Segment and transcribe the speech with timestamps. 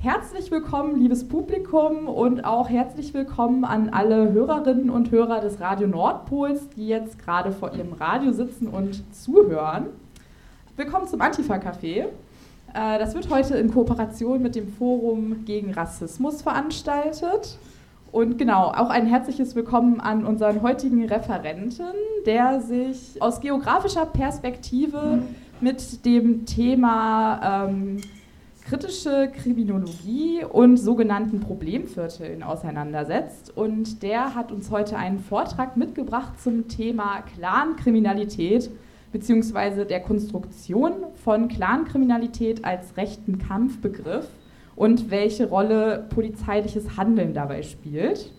[0.00, 5.88] Herzlich willkommen, liebes Publikum, und auch herzlich willkommen an alle Hörerinnen und Hörer des Radio
[5.88, 9.86] Nordpols, die jetzt gerade vor ihrem Radio sitzen und zuhören.
[10.76, 11.82] Willkommen zum Antifa-Café.
[12.04, 12.06] Äh,
[12.74, 17.58] das wird heute in Kooperation mit dem Forum gegen Rassismus veranstaltet.
[18.12, 21.86] Und genau, auch ein herzliches Willkommen an unseren heutigen Referenten,
[22.24, 25.24] der sich aus geografischer Perspektive
[25.60, 27.96] mit dem Thema ähm,
[28.68, 33.56] kritische Kriminologie und sogenannten Problemvierteln auseinandersetzt.
[33.56, 38.70] Und der hat uns heute einen Vortrag mitgebracht zum Thema Clankriminalität
[39.12, 39.86] bzw.
[39.86, 44.28] der Konstruktion von Clankriminalität als rechten Kampfbegriff
[44.76, 48.34] und welche Rolle polizeiliches Handeln dabei spielt.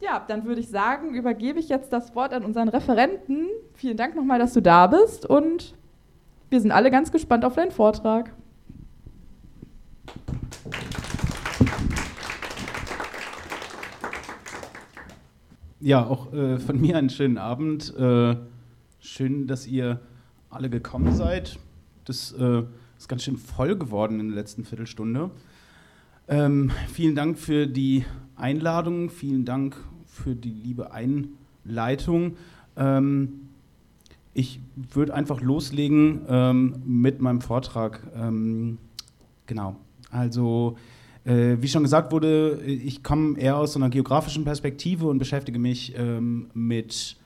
[0.00, 3.48] Ja, dann würde ich sagen, übergebe ich jetzt das Wort an unseren Referenten.
[3.74, 5.74] Vielen Dank nochmal, dass du da bist und
[6.48, 8.32] wir sind alle ganz gespannt auf deinen Vortrag.
[15.84, 17.94] Ja, auch äh, von mir einen schönen Abend.
[17.94, 18.36] Äh,
[19.00, 20.00] schön, dass ihr
[20.48, 21.58] alle gekommen seid.
[22.06, 22.62] Das äh,
[22.96, 25.30] ist ganz schön voll geworden in der letzten Viertelstunde.
[26.26, 29.76] Ähm, vielen Dank für die Einladung, vielen Dank
[30.06, 32.38] für die liebe Einleitung.
[32.78, 33.50] Ähm,
[34.32, 38.10] ich würde einfach loslegen ähm, mit meinem Vortrag.
[38.16, 38.78] Ähm,
[39.44, 39.76] genau.
[40.10, 40.78] Also,
[41.24, 45.58] äh, wie schon gesagt wurde, ich komme eher aus so einer geografischen Perspektive und beschäftige
[45.58, 47.16] mich ähm, mit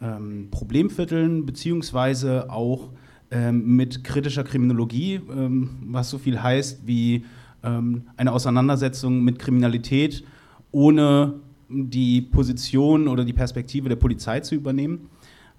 [0.00, 2.90] ähm, Problemvierteln beziehungsweise auch
[3.30, 7.24] ähm, mit kritischer Kriminologie, ähm, was so viel heißt wie
[7.62, 10.24] ähm, eine Auseinandersetzung mit Kriminalität,
[10.72, 11.34] ohne
[11.68, 15.10] die Position oder die Perspektive der Polizei zu übernehmen.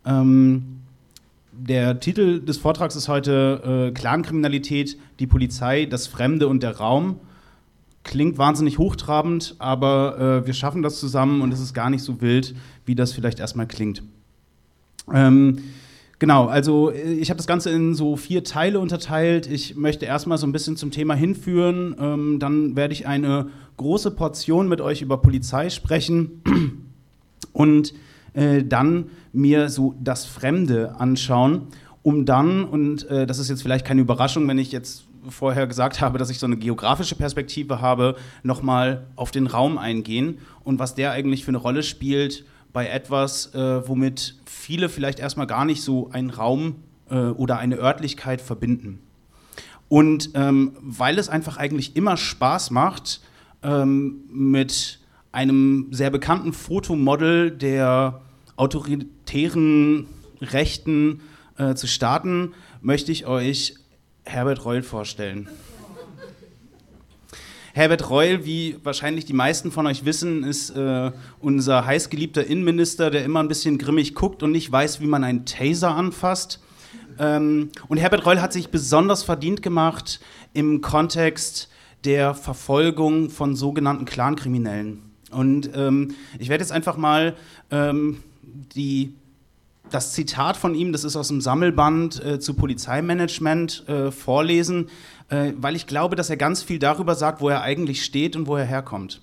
[0.06, 0.78] Ähm,
[1.52, 7.20] der Titel des Vortrags ist heute äh, Clankriminalität, die Polizei, das Fremde und der Raum.
[8.08, 12.22] Klingt wahnsinnig hochtrabend, aber äh, wir schaffen das zusammen und es ist gar nicht so
[12.22, 12.56] wild,
[12.86, 14.02] wie das vielleicht erstmal klingt.
[15.14, 15.58] Ähm,
[16.18, 19.46] genau, also äh, ich habe das Ganze in so vier Teile unterteilt.
[19.46, 21.98] Ich möchte erstmal so ein bisschen zum Thema hinführen.
[22.00, 26.42] Ähm, dann werde ich eine große Portion mit euch über Polizei sprechen.
[27.52, 27.94] Und
[28.34, 31.64] äh, dann mir so das Fremde anschauen,
[32.04, 36.02] um dann, und äh, das ist jetzt vielleicht keine Überraschung, wenn ich jetzt vorher gesagt
[36.02, 40.96] habe, dass ich so eine geografische Perspektive habe, nochmal auf den Raum eingehen und was
[40.96, 45.82] der eigentlich für eine Rolle spielt bei etwas, äh, womit viele vielleicht erstmal gar nicht
[45.82, 46.76] so einen Raum
[47.10, 49.00] äh, oder eine Örtlichkeit verbinden.
[49.90, 53.22] Und ähm, weil es einfach eigentlich immer Spaß macht,
[53.64, 55.00] ähm, mit
[55.32, 58.22] einem sehr bekannten Fotomodel der
[58.56, 60.08] autoritären
[60.42, 61.22] Rechten
[61.58, 63.76] äh, zu starten, möchte ich euch
[64.28, 65.48] Herbert Reul vorstellen.
[67.74, 73.24] Herbert Reul, wie wahrscheinlich die meisten von euch wissen, ist äh, unser heißgeliebter Innenminister, der
[73.24, 76.60] immer ein bisschen grimmig guckt und nicht weiß, wie man einen Taser anfasst.
[77.20, 80.20] Ähm, und Herbert Reul hat sich besonders verdient gemacht
[80.54, 81.70] im Kontext
[82.04, 85.04] der Verfolgung von sogenannten Clankriminellen.
[85.32, 87.36] Und ähm, ich werde jetzt einfach mal
[87.70, 88.24] ähm,
[88.76, 89.14] die,
[89.92, 94.90] das Zitat von ihm, das ist aus dem Sammelband äh, zu Polizeimanagement, äh, vorlesen,
[95.30, 98.48] äh, weil ich glaube, dass er ganz viel darüber sagt, wo er eigentlich steht und
[98.48, 99.22] wo er herkommt.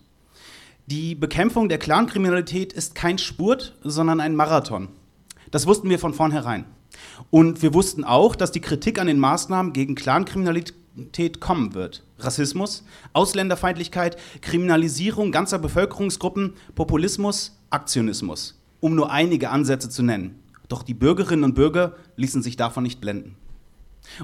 [0.86, 4.88] Die Bekämpfung der Clankriminalität ist kein Spurt, sondern ein Marathon.
[5.50, 6.66] Das wussten wir von vornherein.
[7.30, 12.02] Und wir wussten auch, dass die Kritik an den Maßnahmen gegen Clankriminalität kommen wird.
[12.18, 18.54] Rassismus, Ausländerfeindlichkeit, Kriminalisierung ganzer Bevölkerungsgruppen, Populismus, Aktionismus
[18.84, 20.38] um nur einige Ansätze zu nennen.
[20.68, 23.36] Doch die Bürgerinnen und Bürger ließen sich davon nicht blenden.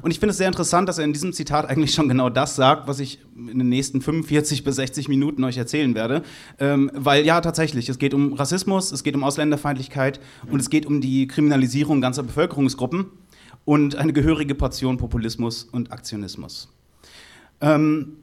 [0.03, 2.55] Und ich finde es sehr interessant, dass er in diesem Zitat eigentlich schon genau das
[2.55, 6.23] sagt, was ich in den nächsten 45 bis 60 Minuten euch erzählen werde.
[6.59, 10.87] Ähm, weil ja, tatsächlich, es geht um Rassismus, es geht um Ausländerfeindlichkeit und es geht
[10.87, 13.07] um die Kriminalisierung ganzer Bevölkerungsgruppen
[13.65, 16.69] und eine gehörige Portion Populismus und Aktionismus.
[17.61, 18.17] Ähm,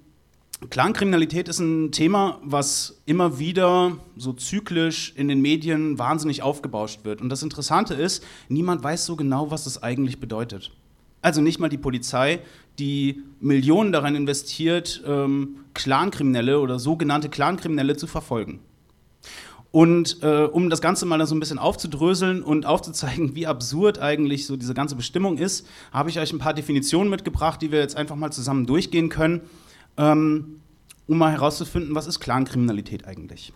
[0.72, 7.22] Clankriminalität ist ein Thema, was immer wieder so zyklisch in den Medien wahnsinnig aufgebauscht wird.
[7.22, 10.72] Und das Interessante ist, niemand weiß so genau, was das eigentlich bedeutet.
[11.22, 12.40] Also nicht mal die Polizei,
[12.80, 18.60] die Millionen daran investiert, ähm, Clankriminelle oder sogenannte Clankriminelle zu verfolgen.
[19.72, 24.48] Und äh, um das Ganze mal so ein bisschen aufzudröseln und aufzuzeigen, wie absurd eigentlich
[24.48, 27.96] so diese ganze Bestimmung ist, habe ich euch ein paar Definitionen mitgebracht, die wir jetzt
[27.96, 29.42] einfach mal zusammen durchgehen können
[29.98, 30.62] ähm,
[31.08, 33.54] um mal herauszufinden, was ist Clankriminalität eigentlich.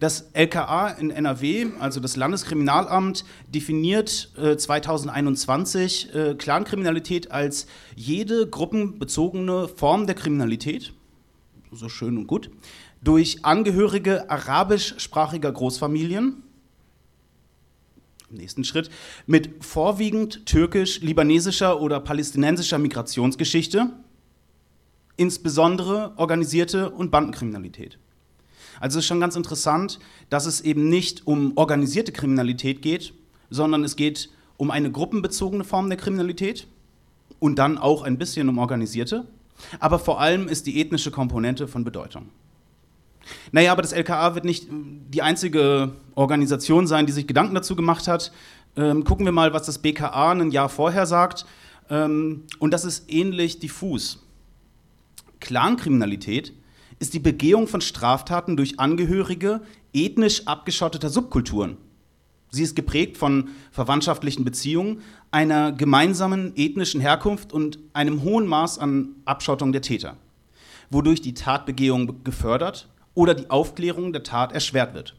[0.00, 9.68] Das LKA in NRW, also das Landeskriminalamt, definiert äh, 2021 äh, Clankriminalität als jede gruppenbezogene
[9.68, 10.92] Form der Kriminalität,
[11.72, 12.50] so schön und gut,
[13.02, 16.42] durch Angehörige arabischsprachiger Großfamilien,
[18.30, 18.90] im nächsten Schritt,
[19.26, 23.92] mit vorwiegend türkisch-libanesischer oder palästinensischer Migrationsgeschichte,
[25.16, 27.98] insbesondere organisierte und Bandenkriminalität.
[28.80, 29.98] Also es ist schon ganz interessant,
[30.28, 33.14] dass es eben nicht um organisierte Kriminalität geht,
[33.50, 36.66] sondern es geht um eine gruppenbezogene Form der Kriminalität
[37.38, 39.26] und dann auch ein bisschen um organisierte.
[39.80, 42.28] Aber vor allem ist die ethnische Komponente von Bedeutung.
[43.50, 48.06] Naja, aber das LKA wird nicht die einzige Organisation sein, die sich Gedanken dazu gemacht
[48.06, 48.32] hat.
[48.76, 51.46] Ähm, gucken wir mal, was das BKA ein Jahr vorher sagt.
[51.90, 54.25] Ähm, und das ist ähnlich diffus.
[55.40, 56.52] Clankriminalität
[56.98, 59.60] ist die Begehung von Straftaten durch Angehörige
[59.92, 61.76] ethnisch abgeschotteter Subkulturen.
[62.50, 69.16] Sie ist geprägt von verwandtschaftlichen Beziehungen, einer gemeinsamen ethnischen Herkunft und einem hohen Maß an
[69.24, 70.16] Abschottung der Täter,
[70.90, 75.16] wodurch die Tatbegehung gefördert oder die Aufklärung der Tat erschwert wird.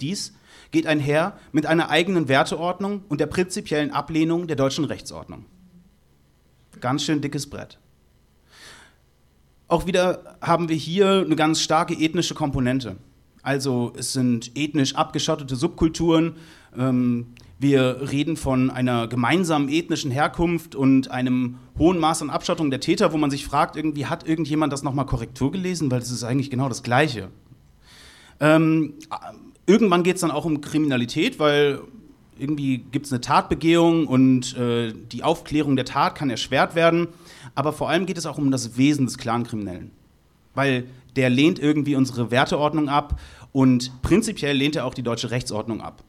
[0.00, 0.34] Dies
[0.70, 5.46] geht einher mit einer eigenen Werteordnung und der prinzipiellen Ablehnung der deutschen Rechtsordnung.
[6.80, 7.78] Ganz schön dickes Brett.
[9.68, 12.96] Auch wieder haben wir hier eine ganz starke ethnische Komponente.
[13.42, 16.36] Also es sind ethnisch abgeschottete Subkulturen.
[16.76, 22.80] Ähm, wir reden von einer gemeinsamen ethnischen Herkunft und einem hohen Maß an Abschottung der
[22.80, 26.22] Täter, wo man sich fragt, irgendwie hat irgendjemand das nochmal Korrektur gelesen, weil es ist
[26.22, 27.28] eigentlich genau das Gleiche.
[28.38, 28.94] Ähm,
[29.66, 31.80] irgendwann geht es dann auch um Kriminalität, weil
[32.38, 37.08] irgendwie gibt es eine Tatbegehung und äh, die Aufklärung der Tat kann erschwert werden
[37.56, 39.90] aber vor allem geht es auch um das Wesen des Clankriminellen.
[40.54, 40.84] Weil
[41.16, 43.18] der lehnt irgendwie unsere Werteordnung ab
[43.50, 46.04] und prinzipiell lehnt er auch die deutsche Rechtsordnung ab.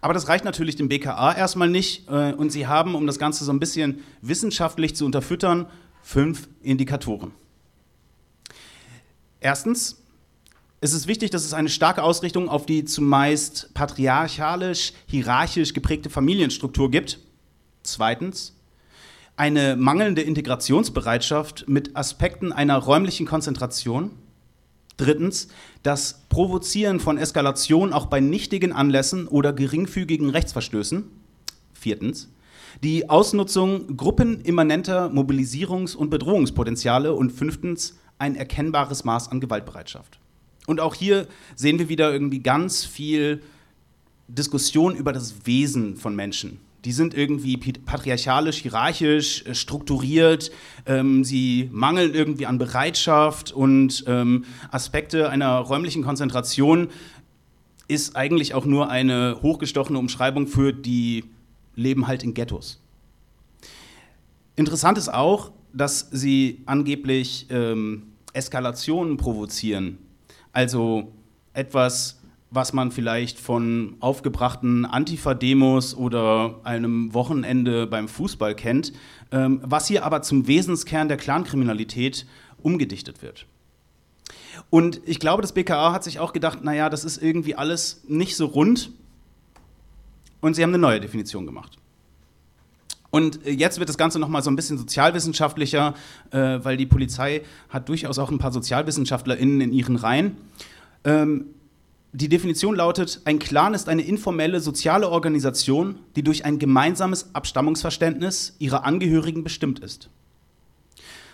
[0.00, 3.44] Aber das reicht natürlich dem BKA erstmal nicht äh, und sie haben, um das Ganze
[3.44, 5.66] so ein bisschen wissenschaftlich zu unterfüttern,
[6.02, 7.32] fünf Indikatoren.
[9.38, 10.02] Erstens,
[10.80, 16.90] es ist wichtig, dass es eine starke Ausrichtung auf die zumeist patriarchalisch, hierarchisch geprägte Familienstruktur
[16.90, 17.20] gibt.
[17.82, 18.54] Zweitens,
[19.40, 24.10] eine mangelnde Integrationsbereitschaft mit Aspekten einer räumlichen Konzentration.
[24.98, 25.48] Drittens,
[25.82, 31.04] das Provozieren von Eskalation auch bei nichtigen Anlässen oder geringfügigen Rechtsverstößen.
[31.72, 32.28] Viertens,
[32.84, 37.14] die Ausnutzung gruppenimmanenter Mobilisierungs- und Bedrohungspotenziale.
[37.14, 40.18] Und fünftens, ein erkennbares Maß an Gewaltbereitschaft.
[40.66, 41.26] Und auch hier
[41.56, 43.40] sehen wir wieder irgendwie ganz viel
[44.28, 50.50] Diskussion über das Wesen von Menschen die sind irgendwie patriarchalisch, hierarchisch, äh, strukturiert,
[50.86, 56.88] ähm, sie mangeln irgendwie an Bereitschaft und ähm, Aspekte einer räumlichen Konzentration
[57.88, 61.24] ist eigentlich auch nur eine hochgestochene Umschreibung für die
[61.74, 62.80] leben halt in Ghettos.
[64.56, 69.98] Interessant ist auch, dass sie angeblich ähm, Eskalationen provozieren,
[70.52, 71.12] also
[71.52, 72.19] etwas
[72.50, 78.92] was man vielleicht von aufgebrachten Antifa-Demos oder einem Wochenende beim Fußball kennt,
[79.30, 82.26] ähm, was hier aber zum Wesenskern der Clankriminalität
[82.62, 83.46] umgedichtet wird.
[84.68, 88.36] Und ich glaube, das BKA hat sich auch gedacht, naja, das ist irgendwie alles nicht
[88.36, 88.90] so rund.
[90.40, 91.76] Und sie haben eine neue Definition gemacht.
[93.10, 95.94] Und jetzt wird das Ganze nochmal so ein bisschen sozialwissenschaftlicher,
[96.30, 100.36] äh, weil die Polizei hat durchaus auch ein paar SozialwissenschaftlerInnen in ihren Reihen.
[101.04, 101.46] Ähm,
[102.12, 108.56] die Definition lautet, ein Clan ist eine informelle soziale Organisation, die durch ein gemeinsames Abstammungsverständnis
[108.58, 110.10] ihrer Angehörigen bestimmt ist.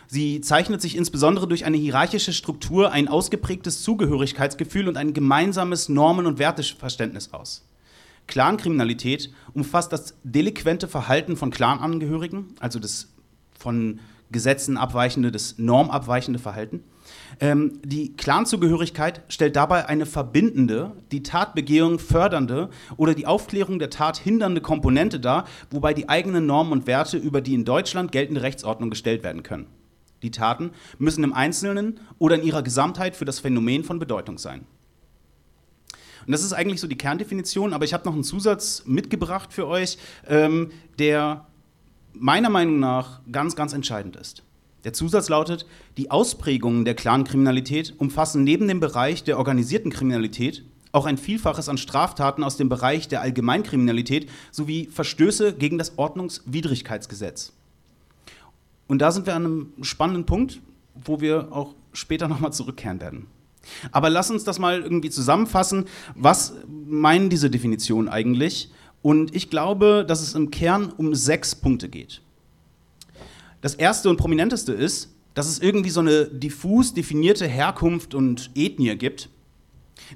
[0.09, 6.27] Sie zeichnet sich insbesondere durch eine hierarchische Struktur, ein ausgeprägtes Zugehörigkeitsgefühl und ein gemeinsames Normen-
[6.27, 7.65] und Werteverständnis aus.
[8.27, 13.09] Clankriminalität umfasst das delinquente Verhalten von Clanangehörigen, also das
[13.59, 13.99] von
[14.31, 16.85] Gesetzen abweichende, das normabweichende Verhalten
[17.41, 24.17] ähm, die Clanzugehörigkeit stellt dabei eine verbindende, die Tatbegehung fördernde oder die Aufklärung der Tat
[24.17, 28.91] hindernde Komponente dar, wobei die eigenen Normen und Werte über die in Deutschland geltende Rechtsordnung
[28.91, 29.67] gestellt werden können.
[30.23, 34.67] Die Taten müssen im Einzelnen oder in ihrer Gesamtheit für das Phänomen von Bedeutung sein.
[36.27, 39.67] Und das ist eigentlich so die Kerndefinition, aber ich habe noch einen Zusatz mitgebracht für
[39.67, 41.47] euch, ähm, der
[42.15, 44.43] meiner Meinung nach ganz, ganz entscheidend ist.
[44.87, 45.67] Der Zusatz lautet,
[45.97, 50.63] die Ausprägungen der Clankriminalität umfassen neben dem Bereich der organisierten Kriminalität
[50.93, 57.53] auch ein Vielfaches an Straftaten aus dem Bereich der Allgemeinkriminalität sowie Verstöße gegen das Ordnungswidrigkeitsgesetz.
[58.87, 60.61] Und da sind wir an einem spannenden Punkt,
[60.95, 63.27] wo wir auch später nochmal zurückkehren werden.
[63.91, 65.87] Aber lass uns das mal irgendwie zusammenfassen.
[66.15, 68.71] Was meinen diese Definitionen eigentlich?
[69.03, 72.23] Und ich glaube, dass es im Kern um sechs Punkte geht.
[73.61, 78.97] Das erste und prominenteste ist, dass es irgendwie so eine diffus definierte Herkunft und Ethnie
[78.97, 79.29] gibt.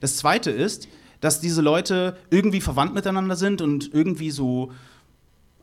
[0.00, 0.88] Das zweite ist,
[1.20, 4.72] dass diese Leute irgendwie verwandt miteinander sind und irgendwie so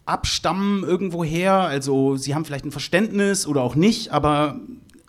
[0.05, 1.53] abstammen irgendwoher.
[1.53, 4.60] Also sie haben vielleicht ein Verständnis oder auch nicht, aber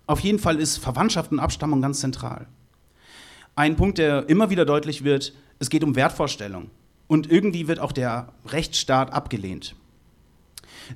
[0.07, 2.47] auf jeden Fall ist Verwandtschaft und Abstammung ganz zentral.
[3.55, 6.71] Ein Punkt, der immer wieder deutlich wird, es geht um Wertvorstellung.
[7.07, 9.75] Und irgendwie wird auch der Rechtsstaat abgelehnt.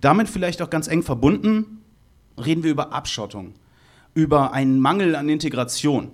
[0.01, 1.83] Damit vielleicht auch ganz eng verbunden,
[2.43, 3.55] reden wir über Abschottung,
[4.15, 6.11] über einen Mangel an Integration.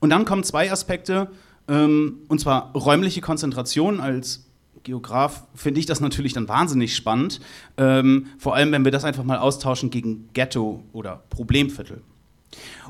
[0.00, 1.30] Und dann kommen zwei Aspekte,
[1.68, 4.00] ähm, und zwar räumliche Konzentration.
[4.00, 4.46] Als
[4.82, 7.40] Geograf finde ich das natürlich dann wahnsinnig spannend,
[7.76, 12.02] ähm, vor allem wenn wir das einfach mal austauschen gegen Ghetto oder Problemviertel.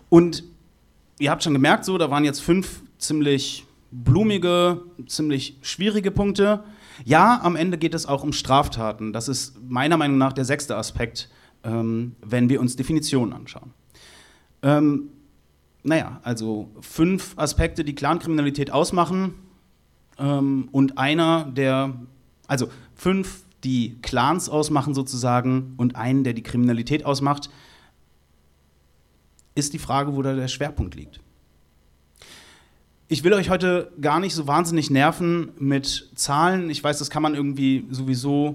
[0.09, 0.45] Und
[1.19, 6.62] ihr habt schon gemerkt, so, da waren jetzt fünf ziemlich blumige, ziemlich schwierige Punkte.
[7.04, 9.12] Ja, am Ende geht es auch um Straftaten.
[9.12, 11.28] Das ist meiner Meinung nach der sechste Aspekt,
[11.64, 13.73] ähm, wenn wir uns Definitionen anschauen.
[14.62, 15.11] Ähm,
[15.83, 19.35] naja, also fünf Aspekte, die Clankriminalität ausmachen
[20.19, 21.95] ähm, und einer, der,
[22.47, 27.50] also fünf, die Clans ausmachen sozusagen und einen, der die Kriminalität ausmacht,
[29.54, 31.21] ist die Frage, wo da der Schwerpunkt liegt.
[33.12, 36.71] Ich will euch heute gar nicht so wahnsinnig nerven mit Zahlen.
[36.71, 38.55] Ich weiß, das kann man irgendwie sowieso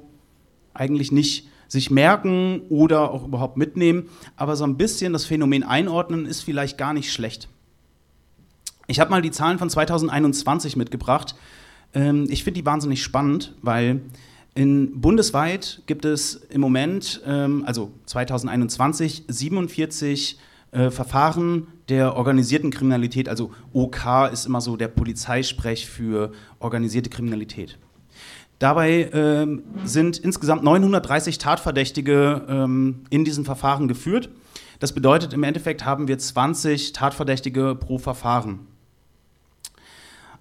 [0.74, 4.08] eigentlich nicht sich merken oder auch überhaupt mitnehmen,
[4.38, 7.50] aber so ein bisschen das Phänomen einordnen ist vielleicht gar nicht schlecht.
[8.88, 11.36] Ich habe mal die Zahlen von 2021 mitgebracht.
[11.94, 14.04] Ähm, ich finde die wahnsinnig spannend, weil
[14.54, 20.40] in bundesweit gibt es im Moment, ähm, also 2021, 47
[20.72, 27.78] äh, Verfahren der organisierten Kriminalität, also OK ist immer so der Polizeisprech für organisierte Kriminalität.
[28.60, 34.30] Dabei ähm, sind insgesamt 930 Tatverdächtige ähm, in diesen Verfahren geführt.
[34.80, 38.68] Das bedeutet, im Endeffekt haben wir 20 Tatverdächtige pro Verfahren.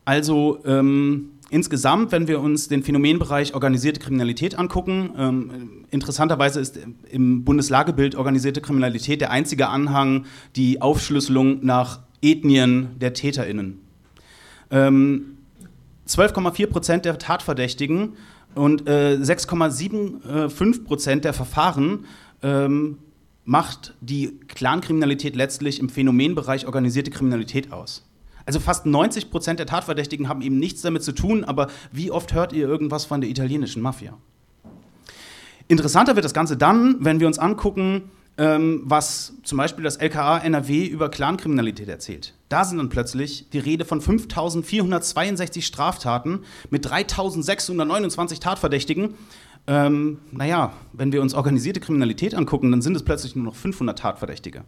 [0.04, 7.44] Also ähm, insgesamt, wenn wir uns den Phänomenbereich organisierte Kriminalität angucken, ähm, interessanterweise ist im
[7.44, 13.78] Bundeslagebild organisierte Kriminalität der einzige Anhang die Aufschlüsselung nach Ethnien der TäterInnen.
[14.73, 15.38] Ähm,
[16.08, 18.14] 12,4 Prozent der Tatverdächtigen
[18.56, 22.06] und äh, 6,75 Prozent der Verfahren
[22.42, 22.99] ähm,
[23.44, 28.04] macht die Clankriminalität letztlich im Phänomenbereich organisierte Kriminalität aus.
[28.46, 32.34] Also fast 90 Prozent der Tatverdächtigen haben eben nichts damit zu tun, aber wie oft
[32.34, 34.18] hört ihr irgendwas von der italienischen Mafia?
[35.66, 40.38] Interessanter wird das Ganze dann, wenn wir uns angucken, ähm, was zum Beispiel das LKA
[40.38, 42.34] NRW über Clankriminalität erzählt.
[42.48, 49.14] Da sind dann plötzlich die Rede von 5462 Straftaten mit 3629 Tatverdächtigen.
[49.66, 53.99] Ähm, naja, wenn wir uns organisierte Kriminalität angucken, dann sind es plötzlich nur noch 500
[53.99, 54.64] Tatverdächtige.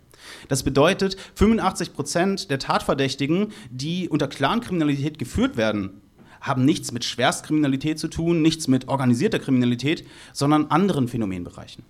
[0.49, 6.00] Das bedeutet, 85 Prozent der Tatverdächtigen, die unter Clankriminalität geführt werden,
[6.41, 11.85] haben nichts mit Schwerstkriminalität zu tun, nichts mit organisierter Kriminalität, sondern anderen Phänomenbereichen.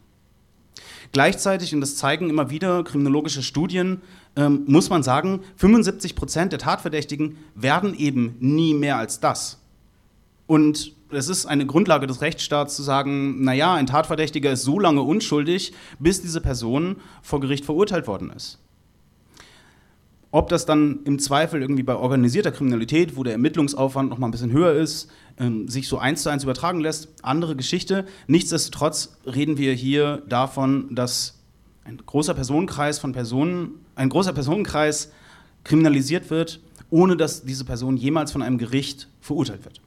[1.13, 4.03] Gleichzeitig, und das zeigen immer wieder kriminologische Studien,
[4.35, 9.61] ähm, muss man sagen, 75 Prozent der Tatverdächtigen werden eben nie mehr als das.
[10.49, 15.03] Und es ist eine Grundlage des Rechtsstaats zu sagen, naja, ein Tatverdächtiger ist so lange
[15.03, 18.59] unschuldig, bis diese Person vor Gericht verurteilt worden ist.
[20.33, 24.33] Ob das dann im Zweifel irgendwie bei organisierter Kriminalität, wo der Ermittlungsaufwand noch mal ein
[24.33, 25.09] bisschen höher ist,
[25.39, 28.05] ähm, sich so eins zu eins übertragen lässt, andere Geschichte.
[28.27, 31.39] Nichtsdestotrotz reden wir hier davon, dass
[31.85, 35.13] ein großer Personenkreis von Personen, ein großer Personenkreis
[35.65, 36.61] kriminalisiert wird,
[36.91, 39.81] ohne dass diese Person jemals von einem Gericht verurteilt wird.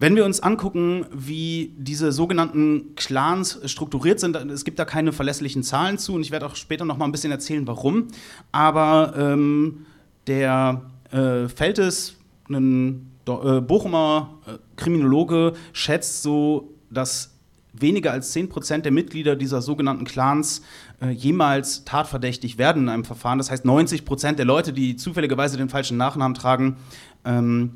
[0.00, 5.62] Wenn wir uns angucken, wie diese sogenannten Clans strukturiert sind, es gibt da keine verlässlichen
[5.62, 8.08] Zahlen zu und ich werde auch später noch mal ein bisschen erzählen, warum.
[8.50, 9.84] Aber ähm,
[10.26, 10.80] der
[11.12, 12.16] äh, Feltes,
[12.48, 17.34] ein äh, Bochumer äh, Kriminologe, schätzt so, dass
[17.74, 20.62] weniger als 10% der Mitglieder dieser sogenannten Clans
[21.02, 23.36] äh, jemals tatverdächtig werden in einem Verfahren.
[23.36, 26.78] Das heißt, 90% der Leute, die zufälligerweise den falschen Nachnamen tragen,
[27.26, 27.72] ähm,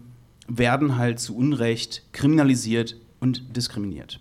[0.48, 4.20] werden halt zu Unrecht kriminalisiert und diskriminiert.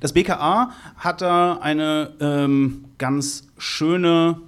[0.00, 4.40] Das BKA hat da eine ähm, ganz schöne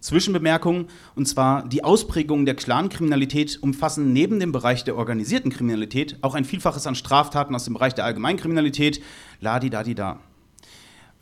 [0.00, 6.34] Zwischenbemerkung, und zwar die Ausprägungen der Clankriminalität umfassen neben dem Bereich der organisierten Kriminalität auch
[6.34, 9.02] ein Vielfaches an Straftaten aus dem Bereich der Allgemeinkriminalität,
[9.40, 10.20] ladi-dadi-da.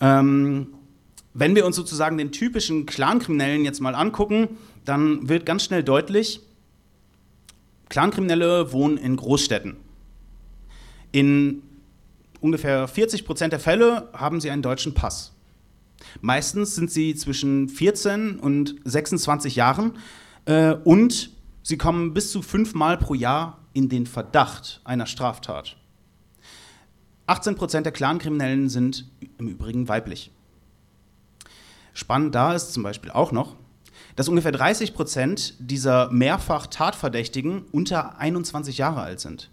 [0.01, 0.69] Ähm,
[1.33, 6.41] wenn wir uns sozusagen den typischen Clankriminellen jetzt mal angucken, dann wird ganz schnell deutlich,
[7.89, 9.77] Clankriminelle wohnen in Großstädten.
[11.13, 11.63] In
[12.41, 15.33] ungefähr 40 Prozent der Fälle haben sie einen deutschen Pass.
[16.21, 19.93] Meistens sind sie zwischen 14 und 26 Jahren
[20.45, 21.31] äh, und
[21.63, 25.77] sie kommen bis zu fünfmal pro Jahr in den Verdacht einer Straftat.
[27.27, 30.31] 18 Prozent der Clankriminellen sind im Übrigen weiblich.
[31.93, 33.57] Spannend da ist zum Beispiel auch noch,
[34.17, 39.51] dass ungefähr 30 Prozent dieser mehrfach Tatverdächtigen unter 21 Jahre alt sind.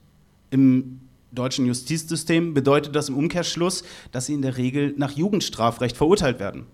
[0.49, 1.01] Im
[1.31, 6.65] deutschen Justizsystem bedeutet das im Umkehrschluss, dass sie in der Regel nach Jugendstrafrecht verurteilt werden.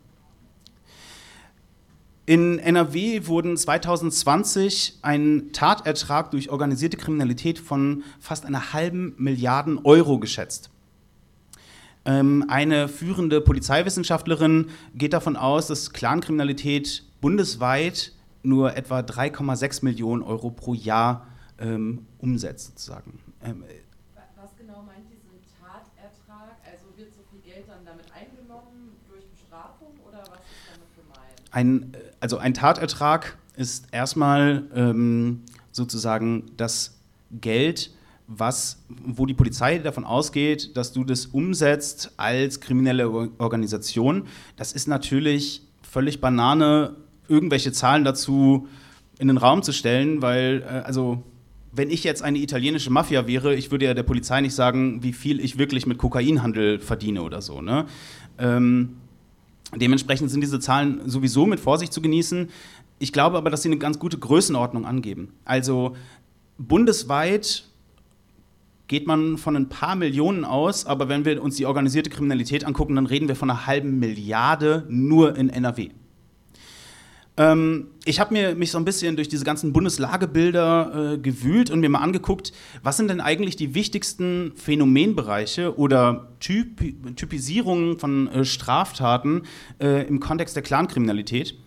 [2.25, 10.19] In NRW wurden 2020 ein Tatertrag durch organisierte Kriminalität von fast einer halben Milliarden Euro
[10.19, 10.69] geschätzt.
[12.05, 20.49] Ähm, eine führende Polizeiwissenschaftlerin geht davon aus, dass Clankriminalität bundesweit nur etwa 3,6 Millionen Euro
[20.49, 21.27] pro Jahr
[21.59, 23.19] ähm, umsetzt, sozusagen.
[23.43, 23.63] Ähm,
[24.35, 26.55] Was genau meint diesen Tatertrag?
[26.65, 31.51] Also wird so viel Geld dann damit eingenommen durch Bestrafung oder was ist damit gemeint?
[31.51, 36.97] Ein, äh, also ein Tatertrag ist erstmal ähm, sozusagen das
[37.31, 37.91] Geld,
[38.27, 44.27] was, wo die Polizei davon ausgeht, dass du das umsetzt als kriminelle Organisation.
[44.55, 46.95] Das ist natürlich völlig Banane,
[47.29, 48.67] irgendwelche Zahlen dazu
[49.19, 51.23] in den Raum zu stellen, weil, äh, also,
[51.71, 55.13] wenn ich jetzt eine italienische Mafia wäre, ich würde ja der Polizei nicht sagen, wie
[55.13, 57.61] viel ich wirklich mit Kokainhandel verdiene oder so.
[57.61, 57.85] Ne?
[58.39, 58.97] Ähm,
[59.75, 62.49] dementsprechend sind diese Zahlen sowieso mit Vorsicht zu genießen.
[62.97, 65.33] Ich glaube aber, dass sie eine ganz gute Größenordnung angeben.
[65.45, 65.95] Also
[66.57, 67.65] bundesweit
[68.87, 72.95] geht man von ein paar Millionen aus, aber wenn wir uns die organisierte Kriminalität angucken,
[72.95, 75.89] dann reden wir von einer halben Milliarde nur in NRW.
[77.39, 81.79] Ähm, ich habe mir mich so ein bisschen durch diese ganzen Bundeslagebilder äh, gewühlt und
[81.79, 82.51] mir mal angeguckt,
[82.83, 86.81] was sind denn eigentlich die wichtigsten Phänomenbereiche oder Typ
[87.15, 89.43] Typisierungen von äh, Straftaten
[89.79, 91.57] äh, im Kontext der Clankriminalität.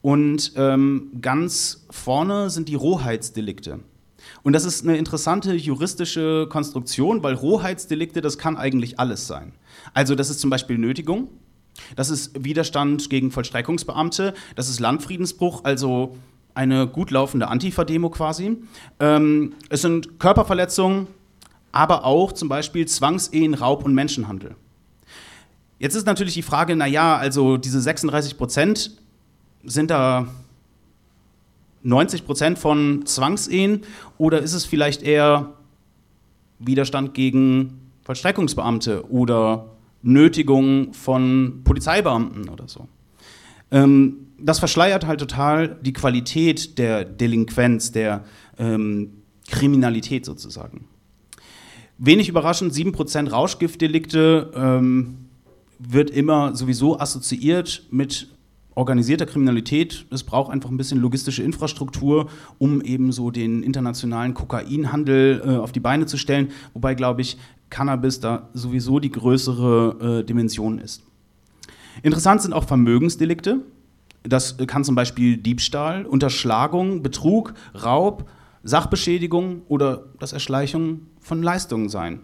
[0.00, 3.78] Und ähm, ganz vorne sind die Rohheitsdelikte.
[4.42, 9.52] Und das ist eine interessante juristische Konstruktion, weil Rohheitsdelikte, das kann eigentlich alles sein.
[9.94, 11.28] Also das ist zum Beispiel Nötigung,
[11.96, 16.16] das ist Widerstand gegen Vollstreckungsbeamte, das ist Landfriedensbruch, also
[16.54, 18.58] eine gut laufende Antifa-Demo quasi.
[19.00, 21.06] Ähm, es sind Körperverletzungen,
[21.72, 24.56] aber auch zum Beispiel Zwangsehen, Raub und Menschenhandel.
[25.78, 28.92] Jetzt ist natürlich die Frage, naja, also diese 36 Prozent,
[29.64, 30.26] sind da
[31.82, 33.82] 90 Prozent von Zwangsehen
[34.18, 35.54] oder ist es vielleicht eher
[36.58, 39.71] Widerstand gegen Vollstreckungsbeamte oder
[40.02, 42.88] Nötigung von Polizeibeamten oder so?
[43.70, 48.24] Ähm, das verschleiert halt total die Qualität der Delinquenz, der
[48.58, 50.88] ähm, Kriminalität sozusagen.
[51.98, 55.28] Wenig überraschend, 7% Rauschgiftdelikte ähm,
[55.78, 58.28] wird immer sowieso assoziiert mit
[58.74, 65.42] organisierter Kriminalität, es braucht einfach ein bisschen logistische Infrastruktur, um eben so den internationalen Kokainhandel
[65.44, 67.38] äh, auf die Beine zu stellen, wobei, glaube ich,
[67.70, 71.02] Cannabis da sowieso die größere äh, Dimension ist.
[72.02, 73.60] Interessant sind auch Vermögensdelikte.
[74.22, 78.28] Das kann zum Beispiel Diebstahl, Unterschlagung, Betrug, Raub,
[78.62, 82.20] Sachbeschädigung oder das Erschleichung von Leistungen sein.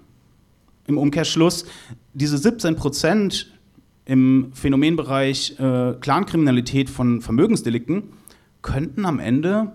[0.86, 1.66] Im Umkehrschluss,
[2.14, 3.57] diese 17 Prozent
[4.08, 8.04] im Phänomenbereich äh, Clankriminalität von Vermögensdelikten
[8.62, 9.72] könnten am Ende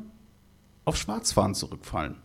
[0.85, 2.15] auf Schwarzfahren zurückfallen.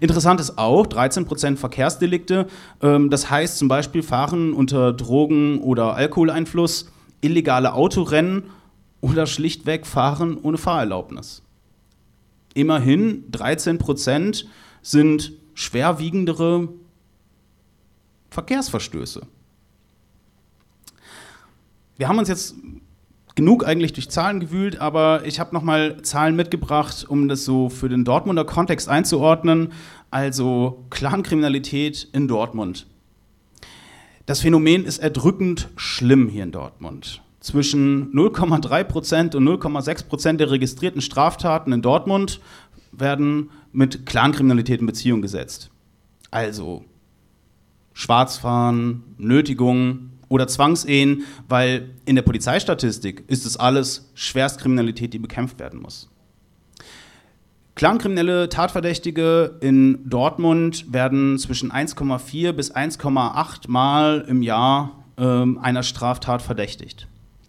[0.00, 2.46] Interessant ist auch 13% Verkehrsdelikte.
[2.80, 8.44] Ähm, das heißt zum Beispiel Fahren unter Drogen- oder Alkoholeinfluss, illegale Autorennen
[9.02, 11.42] oder schlichtweg Fahren ohne Fahrerlaubnis.
[12.54, 14.46] Immerhin 13%
[14.80, 16.70] sind schwerwiegendere
[18.30, 19.26] Verkehrsverstöße
[22.00, 22.54] wir haben uns jetzt
[23.34, 27.90] genug eigentlich durch Zahlen gewühlt, aber ich habe nochmal Zahlen mitgebracht, um das so für
[27.90, 29.72] den Dortmunder Kontext einzuordnen.
[30.10, 32.86] Also Clankriminalität in Dortmund.
[34.24, 37.20] Das Phänomen ist erdrückend schlimm hier in Dortmund.
[37.38, 42.40] Zwischen 0,3% und 0,6% der registrierten Straftaten in Dortmund
[42.92, 45.70] werden mit Clankriminalität in Beziehung gesetzt.
[46.30, 46.82] Also
[47.92, 55.82] Schwarzfahren, Nötigung, oder Zwangsehen, weil in der Polizeistatistik ist es alles Schwerstkriminalität, die bekämpft werden
[55.82, 56.08] muss.
[57.74, 66.42] Clankriminelle Tatverdächtige in Dortmund werden zwischen 1,4 bis 1,8 Mal im Jahr ähm, einer Straftat
[66.42, 67.06] verdächtigt.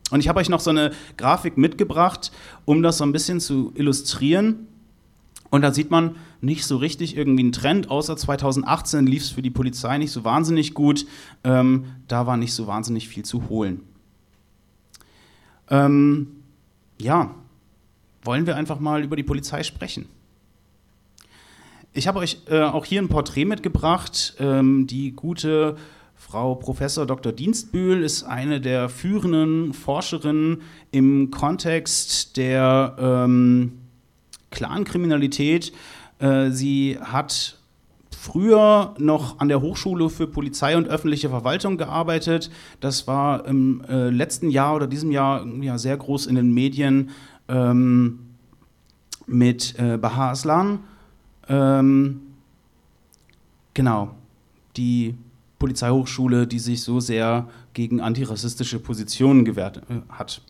[0.09, 2.31] Und ich habe euch noch so eine Grafik mitgebracht,
[2.65, 4.67] um das so ein bisschen zu illustrieren.
[5.49, 9.43] Und da sieht man nicht so richtig irgendwie einen Trend, außer 2018 lief es für
[9.43, 11.05] die Polizei nicht so wahnsinnig gut.
[11.43, 13.83] Ähm, da war nicht so wahnsinnig viel zu holen.
[15.69, 16.27] Ähm,
[16.99, 17.33] ja,
[18.23, 20.07] wollen wir einfach mal über die Polizei sprechen.
[21.93, 24.35] Ich habe euch äh, auch hier ein Porträt mitgebracht.
[24.39, 25.75] Ähm, die gute
[26.15, 27.33] Frau Professor Dr.
[27.33, 33.73] Dienstbühl ist eine der führenden Forscherinnen im Kontext der ähm,
[34.51, 35.69] Clankriminalität.
[35.69, 35.75] Äh,
[36.21, 37.57] sie hat
[38.21, 42.51] früher noch an der Hochschule für Polizei und öffentliche Verwaltung gearbeitet.
[42.79, 47.09] Das war im äh, letzten Jahr oder diesem Jahr ja, sehr groß in den Medien
[47.47, 48.19] ähm,
[49.25, 50.79] mit äh, Bahar Aslan.
[51.49, 52.21] Ähm,
[53.73, 54.13] genau,
[54.77, 55.15] die
[55.57, 60.43] Polizeihochschule, die sich so sehr gegen antirassistische Positionen gewehrt äh, hat.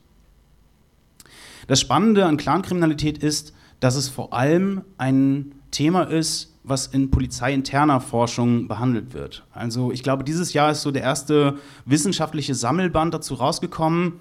[1.67, 8.01] Das Spannende an Clankriminalität ist, dass es vor allem ein Thema ist, was in polizeiinterner
[8.01, 9.43] Forschung behandelt wird.
[9.51, 14.13] Also ich glaube, dieses Jahr ist so der erste wissenschaftliche Sammelband dazu rausgekommen.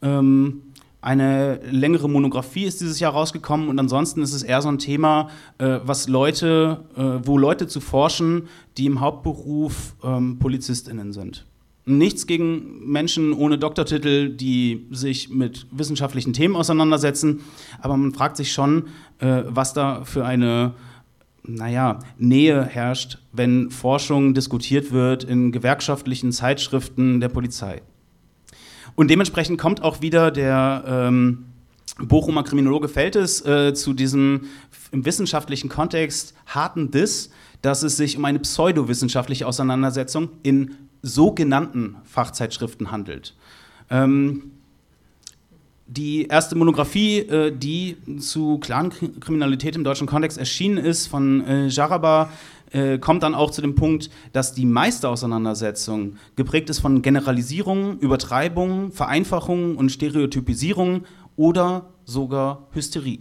[0.00, 0.62] Ähm,
[1.02, 5.28] eine längere Monographie ist dieses Jahr rausgekommen und ansonsten ist es eher so ein Thema,
[5.58, 11.44] äh, was Leute, äh, wo Leute zu forschen, die im Hauptberuf ähm, PolizistInnen sind.
[11.86, 17.40] Nichts gegen Menschen ohne Doktortitel, die sich mit wissenschaftlichen Themen auseinandersetzen,
[17.80, 20.74] aber man fragt sich schon, äh, was da für eine
[21.46, 27.82] naja, Nähe herrscht, wenn Forschung diskutiert wird in gewerkschaftlichen Zeitschriften der Polizei.
[28.94, 31.46] Und dementsprechend kommt auch wieder der ähm,
[31.98, 34.42] Bochumer Kriminologe Feltes äh, zu diesem
[34.90, 37.30] im wissenschaftlichen Kontext harten Diss,
[37.62, 43.34] dass es sich um eine pseudowissenschaftliche Auseinandersetzung in sogenannten Fachzeitschriften handelt.
[43.90, 44.52] Ähm,
[45.86, 52.30] die erste Monographie, äh, die zu Clankriminalität im deutschen Kontext erschienen ist, von äh, Jaraba,
[52.72, 57.98] äh, kommt dann auch zu dem Punkt, dass die meiste Auseinandersetzung geprägt ist von Generalisierungen,
[57.98, 61.04] Übertreibungen, Vereinfachungen und Stereotypisierungen
[61.36, 63.20] oder sogar Hysterie.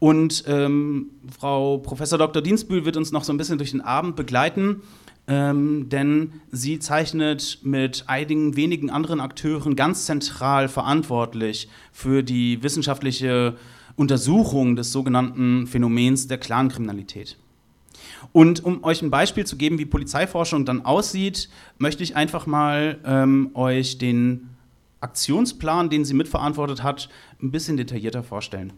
[0.00, 2.42] Und ähm, Frau Professor Dr.
[2.42, 4.82] Dienstbühl wird uns noch so ein bisschen durch den Abend begleiten
[5.28, 13.56] ähm, denn sie zeichnet mit einigen wenigen anderen Akteuren ganz zentral verantwortlich für die wissenschaftliche
[13.96, 17.36] Untersuchung des sogenannten Phänomens der Clankriminalität.
[18.32, 22.98] Und um euch ein Beispiel zu geben, wie Polizeiforschung dann aussieht, möchte ich einfach mal
[23.04, 24.50] ähm, euch den
[25.00, 27.08] Aktionsplan, den sie mitverantwortet hat,
[27.42, 28.72] ein bisschen detaillierter vorstellen.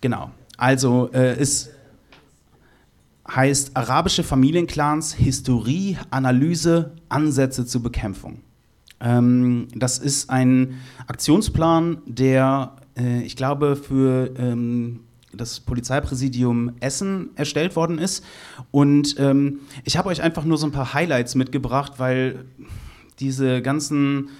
[0.00, 0.30] Genau.
[0.56, 1.70] Also äh, es
[3.34, 8.40] heißt Arabische Familienclans, Historie, Analyse, Ansätze zur Bekämpfung.
[9.00, 10.74] Ähm, das ist ein
[11.06, 15.00] Aktionsplan, der, äh, ich glaube, für ähm,
[15.32, 18.24] das Polizeipräsidium Essen erstellt worden ist.
[18.70, 22.46] Und ähm, ich habe euch einfach nur so ein paar Highlights mitgebracht, weil
[23.20, 24.30] diese ganzen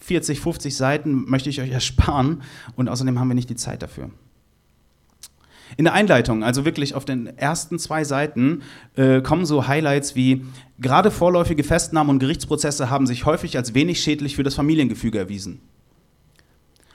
[0.00, 2.42] 40, 50 Seiten möchte ich euch ersparen
[2.74, 4.10] und außerdem haben wir nicht die Zeit dafür.
[5.76, 8.62] In der Einleitung, also wirklich auf den ersten zwei Seiten,
[8.96, 10.44] äh, kommen so Highlights wie
[10.78, 15.60] gerade vorläufige Festnahmen und Gerichtsprozesse haben sich häufig als wenig schädlich für das Familiengefüge erwiesen.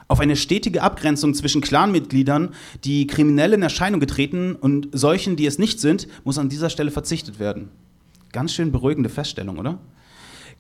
[0.07, 5.57] Auf eine stetige Abgrenzung zwischen Clanmitgliedern, die kriminell in Erscheinung getreten und solchen, die es
[5.57, 7.69] nicht sind, muss an dieser Stelle verzichtet werden.
[8.31, 9.79] Ganz schön beruhigende Feststellung, oder?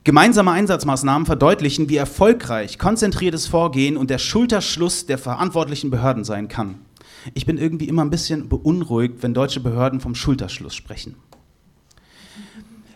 [0.03, 6.75] Gemeinsame Einsatzmaßnahmen verdeutlichen, wie erfolgreich konzentriertes Vorgehen und der Schulterschluss der verantwortlichen Behörden sein kann.
[7.33, 11.15] Ich bin irgendwie immer ein bisschen beunruhigt, wenn deutsche Behörden vom Schulterschluss sprechen.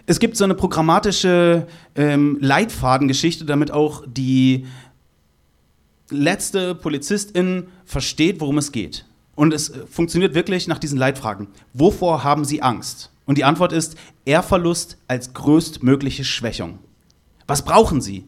[0.06, 4.66] Es gibt so eine programmatische ähm, Leitfadengeschichte, damit auch die
[6.10, 9.06] letzte Polizistin versteht, worum es geht.
[9.36, 11.48] Und es äh, funktioniert wirklich nach diesen Leitfragen.
[11.74, 13.12] Wovor haben Sie Angst?
[13.26, 16.80] Und die Antwort ist Ehrverlust als größtmögliche Schwächung.
[17.46, 18.26] Was brauchen Sie?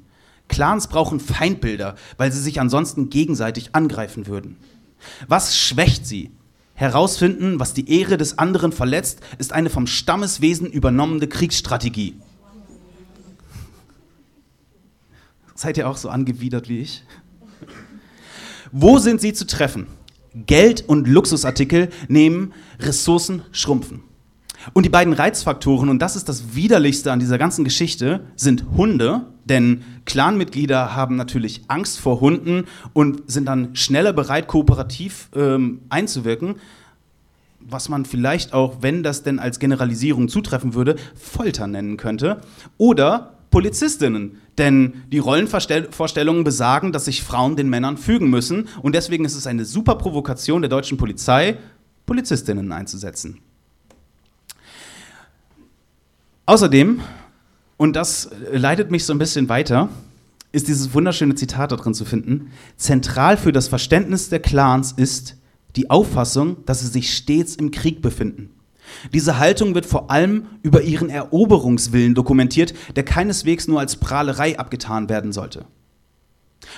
[0.48, 4.58] Clans brauchen Feindbilder, weil sie sich ansonsten gegenseitig angreifen würden.
[5.28, 6.32] Was schwächt sie?
[6.74, 12.16] Herausfinden, was die Ehre des anderen verletzt, ist eine vom Stammeswesen übernommene Kriegsstrategie.
[15.54, 17.04] Seid ihr auch so angewidert wie ich?
[18.72, 19.86] Wo sind sie zu treffen?
[20.34, 24.02] Geld und Luxusartikel nehmen, Ressourcen schrumpfen.
[24.74, 29.28] Und die beiden Reizfaktoren, und das ist das Widerlichste an dieser ganzen Geschichte, sind Hunde,
[29.46, 36.56] denn Clanmitglieder haben natürlich Angst vor Hunden und sind dann schneller bereit, kooperativ ähm, einzuwirken,
[37.60, 42.42] was man vielleicht auch, wenn das denn als Generalisierung zutreffen würde, Folter nennen könnte.
[42.78, 44.38] Oder Polizistinnen.
[44.58, 48.68] Denn die Rollenvorstellungen besagen, dass sich Frauen den Männern fügen müssen.
[48.82, 51.58] Und deswegen ist es eine super Provokation der deutschen Polizei,
[52.06, 53.40] Polizistinnen einzusetzen.
[56.46, 57.02] Außerdem,
[57.82, 59.90] und das leitet mich so ein bisschen weiter,
[60.52, 62.52] ist dieses wunderschöne Zitat da drin zu finden.
[62.78, 65.36] Zentral für das Verständnis der Clans ist
[65.76, 68.52] die Auffassung, dass sie sich stets im Krieg befinden.
[69.16, 75.10] Diese Haltung wird vor allem über ihren Eroberungswillen dokumentiert, der keineswegs nur als Prahlerei abgetan
[75.10, 75.66] werden sollte.